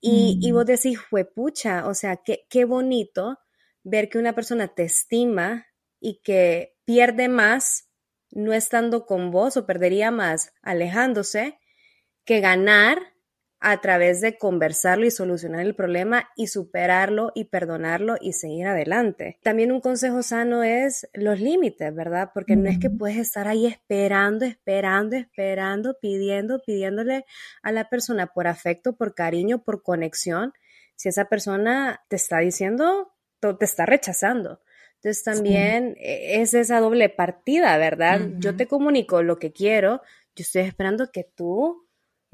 Y, 0.00 0.38
y 0.42 0.52
vos 0.52 0.66
decís, 0.66 0.98
pucha, 1.34 1.86
o 1.88 1.94
sea, 1.94 2.18
qué, 2.18 2.46
qué 2.50 2.66
bonito 2.66 3.38
ver 3.82 4.10
que 4.10 4.18
una 4.18 4.34
persona 4.34 4.68
te 4.68 4.84
estima 4.84 5.66
y 5.98 6.20
que 6.22 6.76
pierde 6.84 7.28
más 7.28 7.88
no 8.30 8.52
estando 8.52 9.06
con 9.06 9.30
vos 9.30 9.56
o 9.56 9.64
perdería 9.64 10.10
más 10.10 10.52
alejándose 10.60 11.58
que 12.26 12.40
ganar 12.40 13.14
a 13.68 13.80
través 13.80 14.20
de 14.20 14.38
conversarlo 14.38 15.06
y 15.06 15.10
solucionar 15.10 15.66
el 15.66 15.74
problema 15.74 16.30
y 16.36 16.46
superarlo 16.46 17.32
y 17.34 17.46
perdonarlo 17.46 18.14
y 18.20 18.32
seguir 18.32 18.68
adelante. 18.68 19.40
También 19.42 19.72
un 19.72 19.80
consejo 19.80 20.22
sano 20.22 20.62
es 20.62 21.08
los 21.14 21.40
límites, 21.40 21.92
¿verdad? 21.92 22.30
Porque 22.32 22.54
no 22.54 22.70
es 22.70 22.78
que 22.78 22.90
puedes 22.90 23.16
estar 23.16 23.48
ahí 23.48 23.66
esperando, 23.66 24.44
esperando, 24.44 25.16
esperando, 25.16 25.96
pidiendo, 26.00 26.62
pidiéndole 26.64 27.24
a 27.60 27.72
la 27.72 27.88
persona 27.88 28.28
por 28.28 28.46
afecto, 28.46 28.94
por 28.94 29.16
cariño, 29.16 29.64
por 29.64 29.82
conexión, 29.82 30.52
si 30.94 31.08
esa 31.08 31.24
persona 31.24 32.04
te 32.06 32.14
está 32.14 32.38
diciendo, 32.38 33.14
te 33.40 33.64
está 33.64 33.84
rechazando. 33.84 34.60
Entonces 34.94 35.24
también 35.24 35.96
e, 35.98 36.40
es 36.40 36.54
esa 36.54 36.78
doble 36.78 37.08
partida, 37.08 37.76
¿verdad? 37.78 38.20
Yo 38.38 38.54
te 38.54 38.68
comunico 38.68 39.24
lo 39.24 39.40
que 39.40 39.52
quiero, 39.52 40.02
yo 40.36 40.42
estoy 40.42 40.62
esperando 40.62 41.10
que 41.10 41.24
tú 41.24 41.85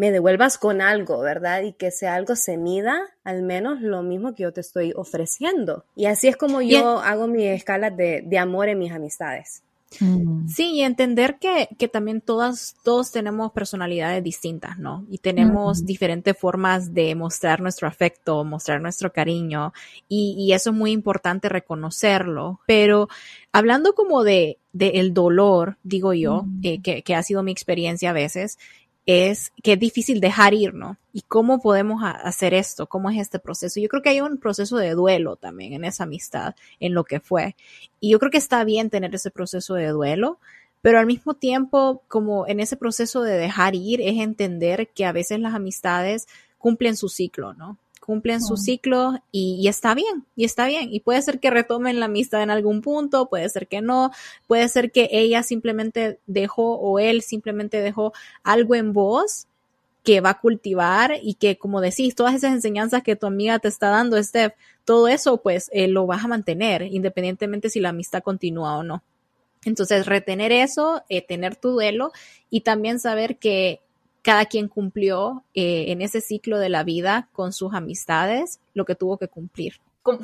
me 0.03 0.11
devuelvas 0.11 0.59
con 0.59 0.81
algo, 0.81 1.21
¿verdad? 1.21 1.63
Y 1.63 1.75
que 1.75 1.93
sea 1.93 2.17
algo 2.17 2.35
se 2.35 2.57
mida 2.57 2.99
al 3.23 3.45
menos 3.45 3.81
lo 3.83 4.03
mismo 4.03 4.35
que 4.35 4.43
yo 4.43 4.53
te 4.53 4.61
estoy 4.61 4.93
ofreciendo. 4.97 5.85
Y 5.95 6.07
así 6.07 6.27
es 6.27 6.37
como 6.37 6.61
yo 6.61 6.99
hago 6.99 7.29
mi 7.29 7.47
escala 7.47 7.91
de, 7.91 8.21
de, 8.27 8.37
amor 8.37 8.69
en 8.69 8.81
mis 8.81 8.91
amistades. 8.91 9.63
Mm. 10.01 10.49
Sí, 10.49 10.73
y 10.73 10.83
entender 10.83 11.39
que, 11.39 11.69
que, 11.79 11.87
también 11.87 12.21
todas, 12.21 12.75
todos 12.83 13.13
tenemos 13.13 13.53
personalidades 13.53 14.25
distintas, 14.25 14.77
¿no? 14.77 15.07
Y 15.09 15.19
tenemos 15.19 15.87
diferentes 15.87 16.37
formas 16.37 16.93
de 16.93 17.15
mostrar 17.15 17.61
nuestro 17.61 17.87
afecto, 17.87 18.43
mostrar 18.43 18.81
nuestro 18.81 19.13
cariño, 19.13 19.73
y, 20.09 20.35
y 20.37 20.53
eso 20.53 20.71
es 20.71 20.77
muy 20.77 20.91
importante 20.91 21.49
reconocerlo. 21.49 22.59
Pero 22.67 23.09
hablando 23.53 23.93
como 23.93 24.25
de, 24.25 24.59
de 24.73 24.89
el 24.95 25.13
dolor, 25.15 25.77
digo 25.83 26.15
yo, 26.15 26.47
eh, 26.63 26.81
que, 26.81 27.03
que, 27.03 27.15
ha 27.15 27.23
sido 27.23 27.43
mi 27.43 27.53
experiencia 27.53 28.11
a 28.11 28.15
veces, 28.15 28.59
es 29.07 29.53
que 29.63 29.73
es 29.73 29.79
difícil 29.79 30.21
dejar 30.21 30.55
ir, 30.55 30.75
¿no? 30.75 30.97
¿Y 31.13 31.23
cómo 31.23 31.61
podemos 31.61 32.03
hacer 32.05 32.55
esto? 32.55 32.87
¿Cómo 32.87 33.11
es 33.11 33.19
este 33.19 33.39
proceso? 33.39 33.81
Yo 33.81 33.89
creo 33.89 34.03
que 34.03 34.11
hay 34.11 34.21
un 34.21 34.39
proceso 34.39 34.77
de 34.77 34.93
duelo 34.93 35.37
también 35.37 35.73
en 35.73 35.85
esa 35.85 36.05
amistad, 36.05 36.55
en 36.81 36.95
lo 36.95 37.05
que 37.05 37.21
fue. 37.21 37.57
Y 38.01 38.11
yo 38.11 38.19
creo 38.19 38.31
que 38.31 38.39
está 38.39 38.65
bien 38.65 38.91
tener 38.91 39.15
ese 39.15 39.31
proceso 39.31 39.75
de 39.75 39.89
duelo, 39.89 40.39
pero 40.81 40.99
al 40.99 41.07
mismo 41.07 41.35
tiempo, 41.35 42.03
como 42.09 42.47
en 42.47 42.61
ese 42.61 42.77
proceso 42.77 43.23
de 43.23 43.37
dejar 43.37 43.75
ir, 43.75 44.01
es 44.01 44.19
entender 44.19 44.89
que 44.89 45.05
a 45.05 45.13
veces 45.13 45.41
las 45.41 45.55
amistades 45.55 46.27
cumplen 46.59 46.97
su 46.97 47.09
ciclo, 47.09 47.55
¿no? 47.55 47.79
Cumplen 48.05 48.43
su 48.43 48.57
ciclo 48.57 49.15
y, 49.31 49.67
está 49.69 49.95
bien, 49.95 50.27
y 50.35 50.45
está 50.45 50.67
bien. 50.67 50.93
Y 50.93 51.01
puede 51.01 51.23
ser 51.23 51.39
que 51.39 51.51
retomen 51.51 52.01
la 52.01 52.07
amistad 52.07 52.43
en 52.43 52.51
algún 52.51 52.83
punto, 52.83 53.29
puede 53.29 53.49
ser 53.49 53.69
que 53.69 53.81
no, 53.81 54.11
puede 54.47 54.69
ser 54.69 54.91
que 54.91 55.09
ella 55.13 55.43
simplemente 55.43 56.19
dejó 56.27 56.75
o 56.75 56.99
él 56.99 57.23
simplemente 57.23 57.81
dejó 57.81 58.13
algo 58.43 58.75
en 58.75 58.93
vos 58.93 59.47
que 60.03 60.21
va 60.21 60.31
a 60.31 60.41
cultivar 60.41 61.13
y 61.23 61.35
que, 61.35 61.57
como 61.57 61.81
decís, 61.81 62.17
todas 62.17 62.35
esas 62.35 62.53
enseñanzas 62.53 63.05
que 63.05 63.15
tu 63.15 63.27
amiga 63.27 63.61
te 63.61 63.69
está 63.69 63.89
dando, 63.89 64.21
Steph, 64.21 64.55
todo 64.85 65.07
eso, 65.07 65.41
pues 65.41 65.71
eh, 65.73 65.87
lo 65.87 66.07
vas 66.07 66.25
a 66.25 66.29
mantener, 66.29 66.83
independientemente 66.83 67.71
si 67.71 67.79
la 67.79 67.91
amistad 67.91 68.23
continúa 68.23 68.77
o 68.79 68.83
no. 68.83 69.05
Entonces, 69.65 70.07
retener 70.07 70.51
eso, 70.51 71.05
eh, 71.09 71.23
tener 71.23 71.55
tu 71.55 71.71
duelo 71.71 72.11
y 72.51 72.63
también 72.63 72.99
saber 72.99 73.37
que 73.37 73.81
cada 74.23 74.47
quien 74.47 74.69
cumplió 74.69 75.45
eh, 75.55 75.87
en 75.89 76.01
ese 76.01 76.21
ciclo 76.21 76.59
de 76.59 76.69
la 76.69 76.85
vida 76.85 77.29
con 77.33 77.53
sus 77.53 77.75
amistades 77.75 78.61
lo 78.73 78.85
que 78.85 78.95
tuvo 78.95 79.19
que 79.19 79.29
cumplir. 79.29 79.75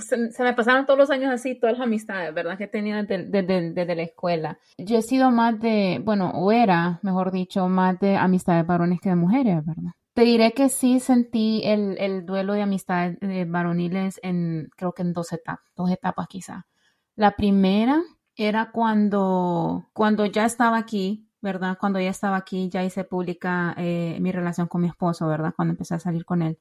Se, 0.00 0.42
me 0.42 0.54
pasaron 0.54 0.86
todos 0.86 0.98
los 0.98 1.10
años 1.10 1.30
así, 1.32 1.54
todas 1.54 1.78
las 1.78 1.86
amistades, 1.86 2.34
¿verdad? 2.34 2.58
Que 2.58 2.64
he 2.64 2.68
tenido 2.68 3.00
desde, 3.00 3.94
la 3.94 4.02
escuela. 4.02 4.58
Yo 4.76 4.98
he 4.98 5.02
sido 5.02 5.30
más 5.30 5.60
de, 5.60 6.00
bueno, 6.04 6.30
o 6.30 6.50
era, 6.50 6.98
mejor 7.02 7.30
dicho, 7.30 7.68
más 7.68 7.98
de 8.00 8.16
amistades 8.16 8.66
varones 8.66 9.00
que 9.00 9.10
de 9.10 9.14
mujeres, 9.14 9.64
¿verdad? 9.64 9.92
Te 10.14 10.22
diré 10.22 10.50
que 10.50 10.68
sí 10.68 10.98
sentí 10.98 11.62
el, 11.64 12.26
duelo 12.26 12.54
de 12.54 12.62
amistades 12.62 13.18
eh, 13.20 13.44
varoniles 13.46 14.18
en, 14.24 14.68
creo 14.74 14.92
que 14.92 15.02
en 15.02 15.12
dos 15.12 15.32
etapas, 15.32 15.64
dos 15.76 15.92
etapas 15.92 16.26
quizá. 16.26 16.66
La 17.14 17.36
primera 17.36 18.02
era 18.34 18.72
cuando, 18.72 19.86
cuando 19.92 20.26
ya 20.26 20.44
estaba 20.44 20.76
aquí, 20.76 21.27
¿verdad? 21.40 21.76
Cuando 21.78 21.98
ella 21.98 22.10
estaba 22.10 22.36
aquí, 22.36 22.68
ya 22.68 22.84
hice 22.84 23.04
pública 23.04 23.74
eh, 23.76 24.18
mi 24.20 24.32
relación 24.32 24.66
con 24.66 24.82
mi 24.82 24.88
esposo, 24.88 25.26
¿verdad? 25.28 25.52
Cuando 25.54 25.72
empecé 25.72 25.94
a 25.94 25.98
salir 25.98 26.24
con 26.24 26.42
él. 26.42 26.58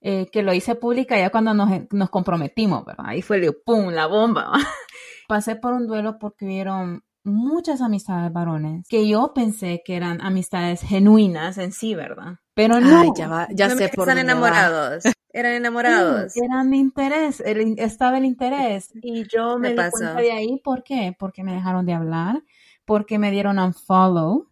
Eh, 0.00 0.28
que 0.30 0.42
lo 0.42 0.52
hice 0.52 0.76
pública 0.76 1.18
ya 1.18 1.30
cuando 1.30 1.54
nos, 1.54 1.70
nos 1.90 2.10
comprometimos, 2.10 2.84
¿verdad? 2.84 3.06
Ahí 3.08 3.22
fue 3.22 3.38
el 3.38 3.54
¡pum! 3.64 3.88
la 3.90 4.06
bomba. 4.06 4.52
Pasé 5.28 5.56
por 5.56 5.72
un 5.72 5.86
duelo 5.86 6.18
porque 6.18 6.44
hubieron 6.44 7.02
muchas 7.24 7.80
amistades 7.80 8.32
varones 8.32 8.86
que 8.88 9.06
yo 9.06 9.32
pensé 9.34 9.82
que 9.84 9.96
eran 9.96 10.20
amistades 10.20 10.82
genuinas 10.82 11.58
en 11.58 11.72
sí, 11.72 11.94
¿verdad? 11.94 12.36
Pero 12.54 12.80
no. 12.80 13.00
Ay, 13.00 13.08
ya, 13.16 13.48
ya 13.50 13.70
sé 13.70 13.88
por 13.88 14.08
Están 14.08 14.18
enamorados. 14.18 15.04
Eran 15.30 15.52
enamorados. 15.52 16.36
eran 16.36 16.70
de 16.70 16.78
interés, 16.78 17.40
estaba 17.40 18.18
el 18.18 18.24
interés. 18.24 18.90
Y 19.02 19.24
yo 19.28 19.58
me, 19.58 19.74
me 19.74 19.84
di 19.84 19.90
cuenta 19.90 20.14
de 20.14 20.32
ahí, 20.32 20.60
¿por 20.64 20.82
qué? 20.82 21.14
Porque 21.18 21.44
me 21.44 21.52
dejaron 21.52 21.84
de 21.86 21.92
hablar, 21.92 22.42
porque 22.88 23.18
me 23.18 23.30
dieron 23.30 23.58
un 23.58 23.74
follow, 23.74 24.48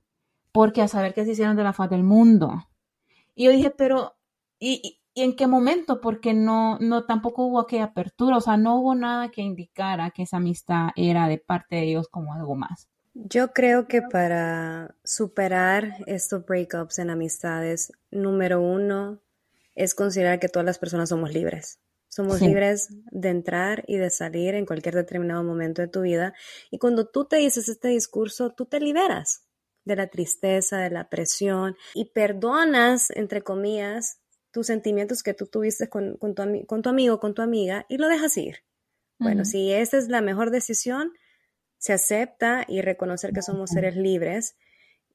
porque 0.53 0.83
a 0.83 0.89
saber 0.89 1.15
qué 1.15 1.25
se 1.25 1.31
hicieron 1.31 1.57
de 1.57 1.65
la 1.65 1.73
faz 1.73 1.89
del 1.89 2.03
mundo. 2.03 2.69
Y 3.35 3.47
yo 3.47 3.51
dije, 3.51 3.71
pero, 3.71 4.15
¿y, 4.61 5.01
en 5.15 5.35
qué 5.37 5.47
momento? 5.47 6.03
Porque 6.03 6.35
no, 6.35 6.79
no, 6.79 7.07
tampoco 7.07 7.47
hubo 7.47 7.61
aquella 7.61 7.85
apertura, 7.85 8.37
o 8.37 8.41
sea, 8.43 8.59
no 8.59 8.77
hubo 8.79 8.95
nada 8.95 9.31
que 9.31 9.41
indicara 9.41 10.11
que 10.11 10.25
esa 10.25 10.37
amistad 10.37 10.91
era 10.97 11.29
de 11.29 11.39
parte 11.39 11.77
de 11.77 11.85
ellos 11.85 12.09
como 12.09 12.35
algo 12.35 12.55
más. 12.57 12.89
Yo 13.15 13.55
creo 13.55 13.89
que 13.89 14.03
para 14.03 14.95
superar 15.03 15.95
estos 16.07 16.45
breakups 16.45 16.99
en 16.99 17.09
amistades, 17.09 17.91
número 18.11 18.61
uno 18.61 19.19
es 19.75 19.95
considerar 19.95 20.41
que 20.41 20.51
todas 20.51 20.67
las 20.67 20.79
personas 20.79 21.09
somos 21.09 21.33
libres. 21.33 21.79
Somos 22.17 22.41
libres 22.41 22.89
de 23.11 23.29
entrar 23.29 23.85
y 23.87 23.99
de 23.99 24.09
salir 24.09 24.55
en 24.55 24.65
cualquier 24.65 24.95
determinado 24.95 25.45
momento 25.45 25.83
de 25.83 25.89
tu 25.89 26.01
vida. 26.01 26.33
Y 26.71 26.79
cuando 26.79 27.07
tú 27.07 27.27
te 27.27 27.37
dices 27.37 27.69
este 27.69 27.89
discurso, 27.89 28.55
tú 28.55 28.65
te 28.65 28.81
liberas 28.81 29.45
de 29.85 29.97
la 29.97 30.07
tristeza, 30.07 30.79
de 30.79 30.89
la 30.89 31.11
presión 31.11 31.77
y 31.93 32.13
perdonas, 32.13 33.11
entre 33.11 33.43
comillas, 33.43 34.23
tus 34.51 34.69
sentimientos 34.69 35.23
que 35.23 35.35
tú 35.35 35.45
tuviste 35.47 35.91
con, 35.91 36.17
tu, 36.19 36.67
con 36.67 36.81
tu 36.81 36.89
amigo, 36.89 37.21
con 37.21 37.35
tu 37.35 37.43
amiga 37.43 37.85
y 37.87 37.99
lo 37.99 38.09
dejas 38.09 38.35
ir. 38.39 38.61
Bueno, 39.19 39.45
si 39.45 39.75
esa 39.75 39.99
es 39.99 40.09
la 40.09 40.23
mejor 40.23 40.51
decisión, 40.51 41.13
se 41.77 41.93
acepta 41.93 42.65
y 42.67 42.81
reconocer 42.81 43.35
que 43.35 43.43
somos 43.43 43.73
seres 43.73 43.95
libres 43.95 44.57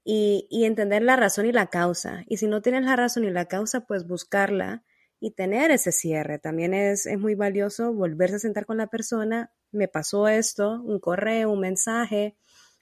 y, 0.03 0.46
y, 0.51 0.65
entender 0.65 1.01
la 1.01 1.15
razón 1.15 1.48
y 1.48 1.51
la 1.51 1.65
causa. 1.65 2.25
Y 2.27 2.38
si 2.38 2.46
no 2.46 2.62
tienes 2.62 2.86
la 2.86 2.96
razón 2.96 3.24
y 3.24 3.31
la 3.31 3.46
causa, 3.46 3.88
pues 3.88 4.05
buscarla 4.05 4.84
y 5.22 5.32
tener 5.32 5.72
ese 5.72 5.94
cierre. 5.94 6.40
También 6.40 6.74
es, 6.74 7.06
es 7.06 7.18
muy 7.18 7.36
valioso 7.36 7.94
volverse 7.94 8.36
a 8.36 8.40
sentar 8.40 8.66
con 8.66 8.75
la 8.75 8.88
persona. 8.88 9.54
Me 9.72 9.88
pasó 9.88 10.28
esto, 10.28 10.82
un 10.82 11.00
correo, 11.00 11.51
un 11.51 11.62
mensaje, 11.62 12.36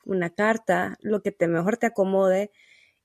una 0.06 0.32
carta, 0.32 0.98
lo 1.02 1.22
que 1.22 1.32
te 1.32 1.48
mejor 1.48 1.78
te 1.78 1.86
acomode. 1.86 2.52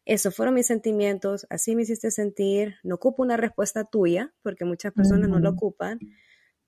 Esos 0.07 0.35
fueron 0.35 0.55
mis 0.55 0.67
sentimientos, 0.67 1.47
así 1.51 1.77
me 1.77 1.83
hiciste 1.83 2.11
sentir. 2.11 2.77
No 2.83 2.95
ocupo 2.95 3.23
una 3.23 3.37
respuesta 3.37 3.85
tuya, 3.85 4.33
porque 4.43 4.65
muchas 4.65 4.93
personas 4.95 5.29
no 5.29 5.39
lo 5.39 5.51
ocupan 5.51 5.99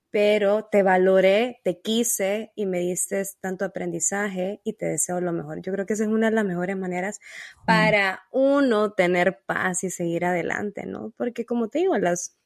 pero 0.09 0.65
te 0.71 0.83
valoré, 0.83 1.59
te 1.63 1.81
quise 1.81 2.51
y 2.55 2.65
me 2.65 2.79
diste 2.79 3.21
tanto 3.41 3.65
aprendizaje 3.65 4.61
y 4.63 4.73
te 4.73 4.85
deseo 4.85 5.19
lo 5.21 5.33
mejor. 5.33 5.61
Yo 5.61 5.71
creo 5.73 5.85
que 5.85 5.93
esa 5.93 6.03
es 6.03 6.09
una 6.09 6.29
de 6.29 6.35
las 6.35 6.45
mejores 6.45 6.77
maneras 6.77 7.19
para 7.65 8.23
uno 8.31 8.93
tener 8.93 9.41
paz 9.45 9.83
y 9.83 9.89
seguir 9.89 10.25
adelante, 10.25 10.85
¿no? 10.85 11.13
Porque 11.17 11.45
como 11.45 11.67
te 11.67 11.79
digo, 11.79 11.97
las, 11.97 12.37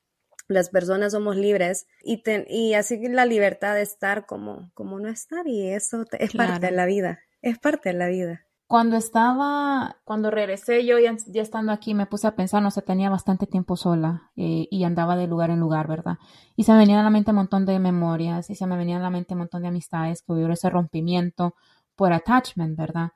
las 0.52 0.70
personas 0.70 1.14
somos 1.14 1.36
libres 1.36 1.88
y, 2.04 2.24
y 2.48 2.74
así 2.74 3.00
la 3.08 3.26
libertad 3.26 3.76
de 3.76 3.82
estar 3.82 4.26
como, 4.26 4.72
como 4.74 5.00
no 5.00 5.10
estar 5.10 5.48
y 5.48 5.70
eso 5.70 6.06
es 6.20 6.34
parte 6.34 6.68
de 6.68 6.72
la 6.72 6.86
vida, 6.86 7.20
es 7.42 7.58
parte 7.60 7.90
de 7.90 7.96
la 7.96 8.08
vida. 8.08 8.46
Cuando 8.68 8.96
estaba, 8.96 9.98
cuando 10.06 10.32
regresé 10.32 10.86
yo 10.86 10.98
ya, 10.98 11.18
estando 11.34 11.74
aquí, 11.74 11.94
me 11.94 12.06
puse 12.06 12.28
a 12.28 12.38
pensar, 12.38 12.64
no 12.64 12.72
sé, 12.72 12.82
tenía 12.82 13.10
bastante 13.10 13.46
tiempo 13.46 13.76
sola 13.76 14.32
eh, 14.38 14.68
y 14.72 14.86
andaba 14.86 15.18
de 15.18 15.28
lugar 15.28 15.50
en 15.50 15.60
lugar, 15.60 15.90
¿verdad? 15.90 16.18
Y 16.56 16.64
se 16.64 16.72
me 16.72 16.78
venían 16.78 17.00
a 17.00 17.04
la 17.04 17.10
mente 17.10 17.32
un 17.32 17.38
montón 17.38 17.66
de 17.66 17.80
memorias 17.80 18.50
y 18.50 18.56
se 18.56 18.68
me 18.68 18.78
venían 18.78 19.02
a 19.02 19.04
la 19.04 19.10
mente 19.10 19.34
un 19.34 19.40
montón 19.40 19.64
de 19.64 19.68
amistades 19.68 20.22
que 20.22 20.32
hubo 20.32 20.54
ese 20.54 20.70
rompimiento 20.70 21.56
por 21.98 22.14
attachment, 22.14 22.78
¿verdad? 22.78 23.10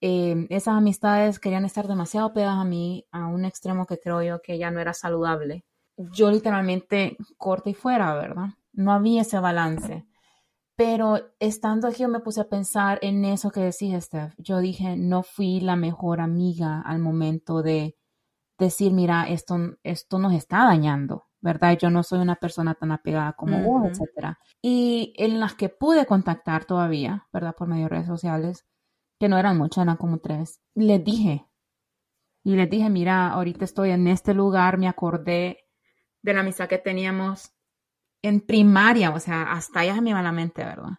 Eh, 0.00 0.46
esas 0.50 0.74
amistades 0.76 1.38
querían 1.38 1.64
estar 1.64 1.88
demasiado 1.88 2.32
pegadas 2.32 2.58
a 2.58 2.64
mí 2.64 3.06
a 3.10 3.26
un 3.26 3.44
extremo 3.44 3.86
que 3.86 3.98
creo 3.98 4.22
yo 4.22 4.40
que 4.40 4.56
ya 4.56 4.70
no 4.70 4.80
era 4.80 4.94
saludable. 4.94 5.64
Yo 5.96 6.30
literalmente 6.30 7.16
corta 7.36 7.70
y 7.70 7.74
fuera, 7.74 8.14
¿verdad? 8.14 8.50
No 8.72 8.92
había 8.92 9.22
ese 9.22 9.38
balance. 9.38 10.06
Pero 10.76 11.18
estando 11.40 11.88
aquí 11.88 12.02
yo 12.02 12.08
me 12.08 12.20
puse 12.20 12.42
a 12.42 12.48
pensar 12.48 12.98
en 13.00 13.24
eso 13.24 13.50
que 13.50 13.60
decís, 13.60 14.04
Steph. 14.04 14.34
Yo 14.36 14.58
dije, 14.58 14.96
no 14.96 15.22
fui 15.22 15.60
la 15.60 15.74
mejor 15.74 16.20
amiga 16.20 16.82
al 16.82 16.98
momento 16.98 17.62
de 17.62 17.96
decir, 18.58 18.92
mira, 18.92 19.28
esto, 19.28 19.56
esto 19.82 20.18
nos 20.18 20.34
está 20.34 20.64
dañando, 20.64 21.24
¿verdad? 21.40 21.78
Yo 21.78 21.88
no 21.88 22.02
soy 22.02 22.18
una 22.18 22.36
persona 22.36 22.74
tan 22.74 22.92
apegada 22.92 23.32
como 23.32 23.62
vos, 23.62 23.90
etcétera. 23.90 24.38
Y 24.60 25.14
en 25.16 25.40
las 25.40 25.54
que 25.54 25.70
pude 25.70 26.04
contactar 26.04 26.66
todavía, 26.66 27.26
¿verdad? 27.32 27.54
Por 27.56 27.68
medio 27.68 27.84
de 27.84 27.90
redes 27.90 28.06
sociales, 28.06 28.66
que 29.18 29.28
no 29.28 29.38
eran 29.38 29.56
muchas, 29.56 29.82
eran 29.84 29.96
como 29.96 30.18
tres, 30.18 30.60
les 30.74 31.02
dije. 31.02 31.46
Y 32.44 32.54
les 32.54 32.68
dije, 32.68 32.90
mira, 32.90 33.28
ahorita 33.30 33.64
estoy 33.64 33.90
en 33.90 34.06
este 34.06 34.34
lugar, 34.34 34.78
me 34.78 34.88
acordé 34.88 35.65
de 36.26 36.34
la 36.34 36.40
amistad 36.40 36.68
que 36.68 36.78
teníamos 36.78 37.52
en 38.20 38.40
primaria, 38.40 39.10
o 39.10 39.20
sea, 39.20 39.52
hasta 39.52 39.80
allá 39.80 39.94
se 39.94 40.00
me 40.00 40.10
iba 40.10 40.20
la 40.22 40.32
mente, 40.32 40.64
¿verdad? 40.64 40.98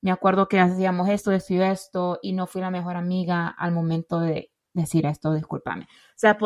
Me 0.00 0.10
acuerdo 0.10 0.48
que 0.48 0.58
hacíamos 0.58 1.10
esto, 1.10 1.30
y 1.30 1.60
esto, 1.60 2.18
y 2.22 2.32
no 2.32 2.46
fui 2.46 2.62
la 2.62 2.70
mejor 2.70 2.96
amiga 2.96 3.48
al 3.48 3.72
momento 3.72 4.18
de 4.18 4.50
decir 4.72 5.04
esto, 5.04 5.34
discúlpame. 5.34 5.84
O 5.84 6.16
sea, 6.16 6.38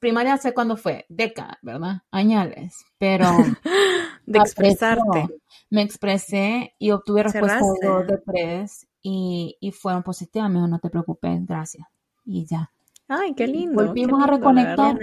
primaria 0.00 0.38
sé 0.38 0.54
cuándo 0.54 0.78
fue, 0.78 1.04
décadas, 1.10 1.58
¿verdad? 1.60 2.02
Añales, 2.10 2.86
pero... 2.98 3.26
de 4.26 4.38
expresarte. 4.38 5.28
Me 5.68 5.82
expresé 5.82 6.74
y 6.78 6.90
obtuve 6.90 7.24
respuesta 7.24 7.60
de 8.06 8.18
tres 8.24 8.86
y, 9.02 9.58
y 9.60 9.72
fueron 9.72 10.02
positivas, 10.02 10.48
me 10.48 10.54
dijo, 10.54 10.68
no 10.68 10.78
te 10.78 10.88
preocupes, 10.88 11.44
gracias. 11.44 11.86
Y 12.24 12.46
ya. 12.46 12.72
Ay, 13.08 13.34
qué 13.34 13.46
lindo. 13.46 13.84
Volvimos 13.84 14.22
a 14.22 14.26
reconectar 14.26 14.98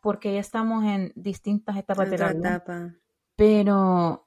porque 0.00 0.34
ya 0.34 0.40
estamos 0.40 0.84
en 0.84 1.12
distintas 1.14 1.76
etapas 1.76 2.10
de 2.10 2.18
la 2.18 2.32
vida 2.32 2.64
pero 3.38 4.26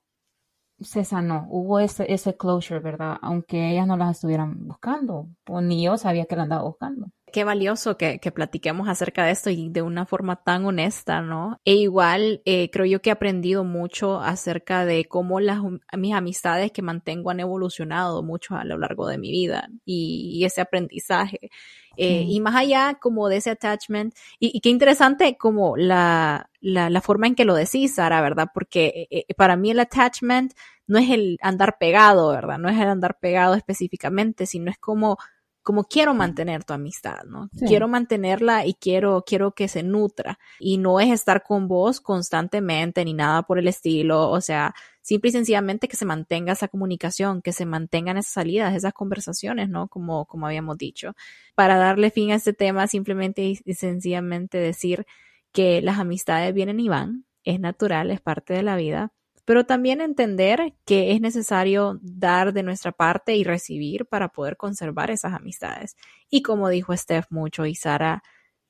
se 0.80 1.04
sanó, 1.04 1.46
hubo 1.50 1.80
ese, 1.80 2.12
ese 2.12 2.38
closure, 2.38 2.80
¿verdad? 2.80 3.18
Aunque 3.22 3.70
ellas 3.72 3.86
no 3.86 3.98
las 3.98 4.16
estuvieran 4.16 4.68
buscando, 4.68 5.28
pues 5.44 5.64
ni 5.66 5.84
yo 5.84 5.98
sabía 5.98 6.26
que 6.26 6.38
la 6.38 6.44
andaba 6.44 6.64
buscando. 6.64 7.12
Qué 7.32 7.44
valioso 7.44 7.98
que, 7.98 8.20
que, 8.20 8.32
platiquemos 8.32 8.88
acerca 8.88 9.26
de 9.26 9.32
esto 9.32 9.50
y 9.50 9.70
de 9.70 9.82
una 9.82 10.06
forma 10.06 10.44
tan 10.44 10.66
honesta, 10.66 11.22
¿no? 11.22 11.60
E 11.66 11.76
igual 11.76 12.42
eh, 12.46 12.70
creo 12.72 12.86
yo 12.86 13.02
que 13.02 13.10
he 13.10 13.14
aprendido 13.14 13.66
mucho 13.66 14.22
acerca 14.22 14.86
de 14.86 15.06
cómo 15.06 15.42
las, 15.42 15.60
mis 15.98 16.14
amistades 16.14 16.72
que 16.72 16.82
mantengo 16.82 17.32
han 17.32 17.42
evolucionado 17.42 18.24
mucho 18.24 18.56
a 18.56 18.64
lo 18.64 18.78
largo 18.78 19.08
de 19.08 19.18
mi 19.18 19.30
vida 19.30 19.70
y, 19.86 20.32
y 20.34 20.46
ese 20.46 20.62
aprendizaje. 20.62 21.52
Eh, 21.98 22.26
y 22.28 22.40
más 22.40 22.56
allá 22.56 22.98
como 23.00 23.28
de 23.28 23.38
ese 23.38 23.52
attachment, 23.52 24.14
y, 24.40 24.60
qué 24.62 24.70
interesante 24.70 25.38
como 25.38 25.76
la, 25.78 26.50
la, 26.60 26.90
la, 26.90 27.02
forma 27.02 27.28
en 27.28 27.36
que 27.36 27.46
lo 27.46 27.54
decís, 27.54 27.96
Sara, 27.96 28.22
¿verdad? 28.22 28.48
Porque 28.54 29.08
eh, 29.12 29.26
eh, 29.28 29.34
para 29.36 29.56
mí 29.56 29.72
el 29.72 29.80
attachment 29.80 30.54
no 30.88 31.00
es 31.00 31.10
el 31.10 31.38
andar 31.42 31.78
pegado, 31.80 32.30
¿verdad? 32.30 32.58
No 32.58 32.70
es 32.70 32.80
el 32.80 32.88
andar 32.88 33.18
pegado 33.20 33.56
específicamente, 33.56 34.46
sino 34.46 34.72
es 34.72 34.78
como 34.78 35.18
como 35.64 35.84
quiero 35.84 36.14
mantener 36.14 36.64
tu 36.64 36.74
amistad, 36.74 37.24
¿no? 37.26 37.50
Quiero 37.68 37.88
mantenerla 37.88 38.66
y 38.66 38.74
quiero, 38.74 39.24
quiero 39.26 39.54
que 39.54 39.68
se 39.68 39.84
nutra. 39.84 40.40
Y 40.60 40.78
no 40.78 41.00
es 41.00 41.12
estar 41.12 41.44
con 41.44 41.68
vos 41.68 42.02
constantemente 42.02 43.06
ni 43.06 43.14
nada 43.14 43.44
por 43.44 43.60
el 43.60 43.68
estilo. 43.68 44.30
O 44.30 44.42
sea, 44.42 44.74
simple 45.02 45.30
y 45.30 45.32
sencillamente 45.32 45.88
que 45.88 45.98
se 45.98 46.06
mantenga 46.06 46.54
esa 46.54 46.68
comunicación, 46.68 47.42
que 47.42 47.54
se 47.54 47.66
mantengan 47.66 48.18
esas 48.18 48.34
salidas, 48.34 48.76
esas 48.76 48.94
conversaciones, 48.94 49.70
¿no? 49.70 49.88
Como, 49.88 50.26
como 50.26 50.48
habíamos 50.48 50.78
dicho. 50.78 51.16
Para 51.56 51.78
darle 51.78 52.12
fin 52.12 52.32
a 52.32 52.36
este 52.36 52.54
tema, 52.54 52.88
simplemente 52.88 53.44
y 53.44 53.74
sencillamente 53.74 54.58
decir 54.58 55.06
que 55.52 55.82
las 55.82 56.00
amistades 56.00 56.54
vienen 56.54 56.80
y 56.80 56.90
van, 56.90 57.26
es 57.44 57.60
natural, 57.60 58.12
es 58.12 58.22
parte 58.22 58.54
de 58.54 58.64
la 58.64 58.76
vida 58.76 59.12
pero 59.46 59.66
también 59.66 60.02
entender 60.02 60.76
que 60.86 61.12
es 61.12 61.22
necesario 61.22 62.00
dar 62.02 62.54
de 62.54 62.64
nuestra 62.64 62.92
parte 62.92 63.36
y 63.36 63.44
recibir 63.44 64.06
para 64.06 64.30
poder 64.30 64.56
conservar 64.56 65.12
esas 65.12 65.34
amistades. 65.34 65.98
Y 66.30 66.42
como 66.42 66.70
dijo 66.70 66.96
Steph 66.96 67.26
mucho 67.32 67.66
y 67.66 67.76
Sara, 67.76 68.24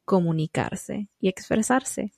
comunicarse 0.06 1.10
y 1.20 1.30
expresarse. 1.30 2.14